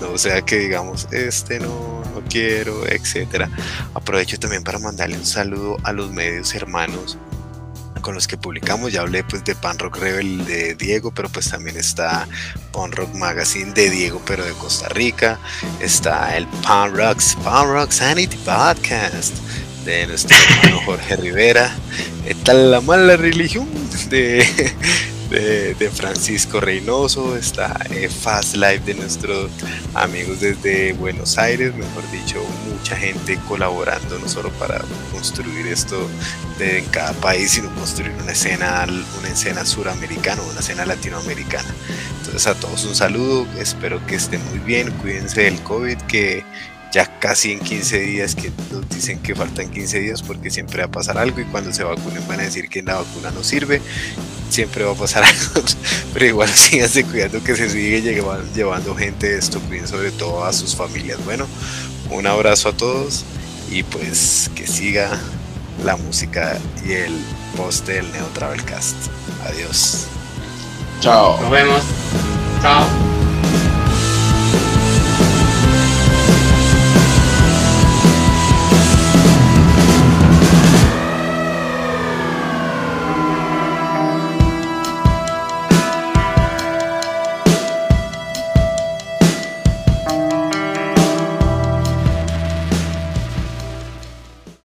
no 0.00 0.18
sea 0.18 0.42
que 0.42 0.58
digamos, 0.58 1.08
este 1.12 1.60
no, 1.60 2.01
no 2.12 2.22
quiero, 2.28 2.86
etcétera. 2.86 3.50
Aprovecho 3.94 4.38
también 4.38 4.62
para 4.62 4.78
mandarle 4.78 5.16
un 5.16 5.26
saludo 5.26 5.76
a 5.84 5.92
los 5.92 6.10
medios 6.10 6.54
hermanos 6.54 7.18
con 8.02 8.14
los 8.14 8.26
que 8.26 8.36
publicamos. 8.36 8.92
Ya 8.92 9.00
hablé 9.00 9.24
pues 9.24 9.42
de 9.44 9.54
Pan 9.54 9.78
Rock 9.78 9.98
Rebel 9.98 10.44
de 10.44 10.74
Diego, 10.74 11.12
pero 11.14 11.28
pues 11.30 11.48
también 11.48 11.76
está 11.76 12.28
Pan 12.72 12.92
Rock 12.92 13.14
Magazine 13.14 13.72
de 13.72 13.88
Diego, 13.88 14.20
pero 14.26 14.44
de 14.44 14.52
Costa 14.52 14.88
Rica. 14.90 15.38
Está 15.80 16.36
el 16.36 16.46
Pan 16.62 16.94
Rocks, 16.94 17.36
Pan 17.42 17.68
Rock 17.68 17.92
Sanity 17.92 18.36
Podcast 18.38 19.34
de 19.84 20.06
nuestro 20.06 20.36
hermano 20.36 20.80
Jorge 20.84 21.16
Rivera. 21.16 21.74
Está 22.26 22.52
la 22.52 22.80
mala 22.80 23.16
religión 23.16 23.68
de 24.10 24.46
de, 25.32 25.74
de 25.74 25.90
Francisco 25.90 26.60
Reynoso, 26.60 27.36
está 27.36 27.74
eh, 27.90 28.08
Fast 28.08 28.54
Life 28.54 28.80
de 28.84 28.94
nuestros 28.94 29.50
amigos 29.94 30.40
desde 30.40 30.92
Buenos 30.92 31.38
Aires, 31.38 31.74
mejor 31.74 32.08
dicho, 32.10 32.44
mucha 32.70 32.94
gente 32.96 33.38
colaborando 33.48 34.18
no 34.18 34.28
solo 34.28 34.50
para 34.52 34.82
construir 35.10 35.66
esto 35.66 36.06
de, 36.58 36.78
en 36.78 36.84
cada 36.86 37.12
país, 37.14 37.52
sino 37.52 37.74
construir 37.74 38.12
una 38.22 38.32
escena, 38.32 38.86
una 39.18 39.28
escena 39.28 39.64
suramericana, 39.64 40.42
una 40.42 40.60
escena 40.60 40.84
latinoamericana. 40.84 41.68
Entonces 42.18 42.46
a 42.46 42.54
todos 42.54 42.84
un 42.84 42.94
saludo, 42.94 43.46
espero 43.58 44.04
que 44.06 44.16
estén 44.16 44.44
muy 44.50 44.58
bien, 44.58 44.90
cuídense 44.98 45.42
del 45.42 45.60
COVID, 45.62 45.96
que 46.02 46.44
ya 46.92 47.18
casi 47.18 47.52
en 47.52 47.60
15 47.60 48.00
días, 48.00 48.34
que 48.34 48.52
nos 48.70 48.88
dicen 48.88 49.18
que 49.20 49.34
faltan 49.34 49.70
15 49.70 49.98
días 49.98 50.22
porque 50.22 50.50
siempre 50.50 50.80
va 50.80 50.84
a 50.86 50.90
pasar 50.90 51.16
algo 51.16 51.40
y 51.40 51.44
cuando 51.44 51.72
se 51.72 51.84
vacunen 51.84 52.26
van 52.28 52.40
a 52.40 52.42
decir 52.42 52.68
que 52.68 52.82
la 52.82 52.96
vacuna 52.96 53.30
no 53.30 53.42
sirve, 53.42 53.80
siempre 54.50 54.84
va 54.84 54.92
a 54.92 54.96
pasar 54.96 55.24
algo, 55.24 55.62
pero 56.12 56.26
igual 56.26 56.48
síganse 56.54 57.04
cuidando 57.04 57.42
que 57.42 57.56
se 57.56 57.70
sigue 57.70 58.02
llevando, 58.02 58.44
llevando 58.54 58.94
gente 58.94 59.36
esto, 59.36 59.58
cuiden 59.60 59.88
sobre 59.88 60.10
todo 60.12 60.44
a 60.44 60.52
sus 60.52 60.76
familias. 60.76 61.24
Bueno, 61.24 61.46
un 62.10 62.26
abrazo 62.26 62.68
a 62.68 62.72
todos 62.74 63.24
y 63.70 63.82
pues 63.82 64.50
que 64.54 64.66
siga 64.66 65.18
la 65.84 65.96
música 65.96 66.58
y 66.84 66.92
el 66.92 67.14
post 67.56 67.86
del 67.86 68.10
Neo 68.12 68.26
Travelcast. 68.34 68.96
Adiós. 69.46 70.06
Chao. 71.00 71.40
Nos 71.40 71.50
vemos. 71.50 71.82
Chao. 72.60 73.11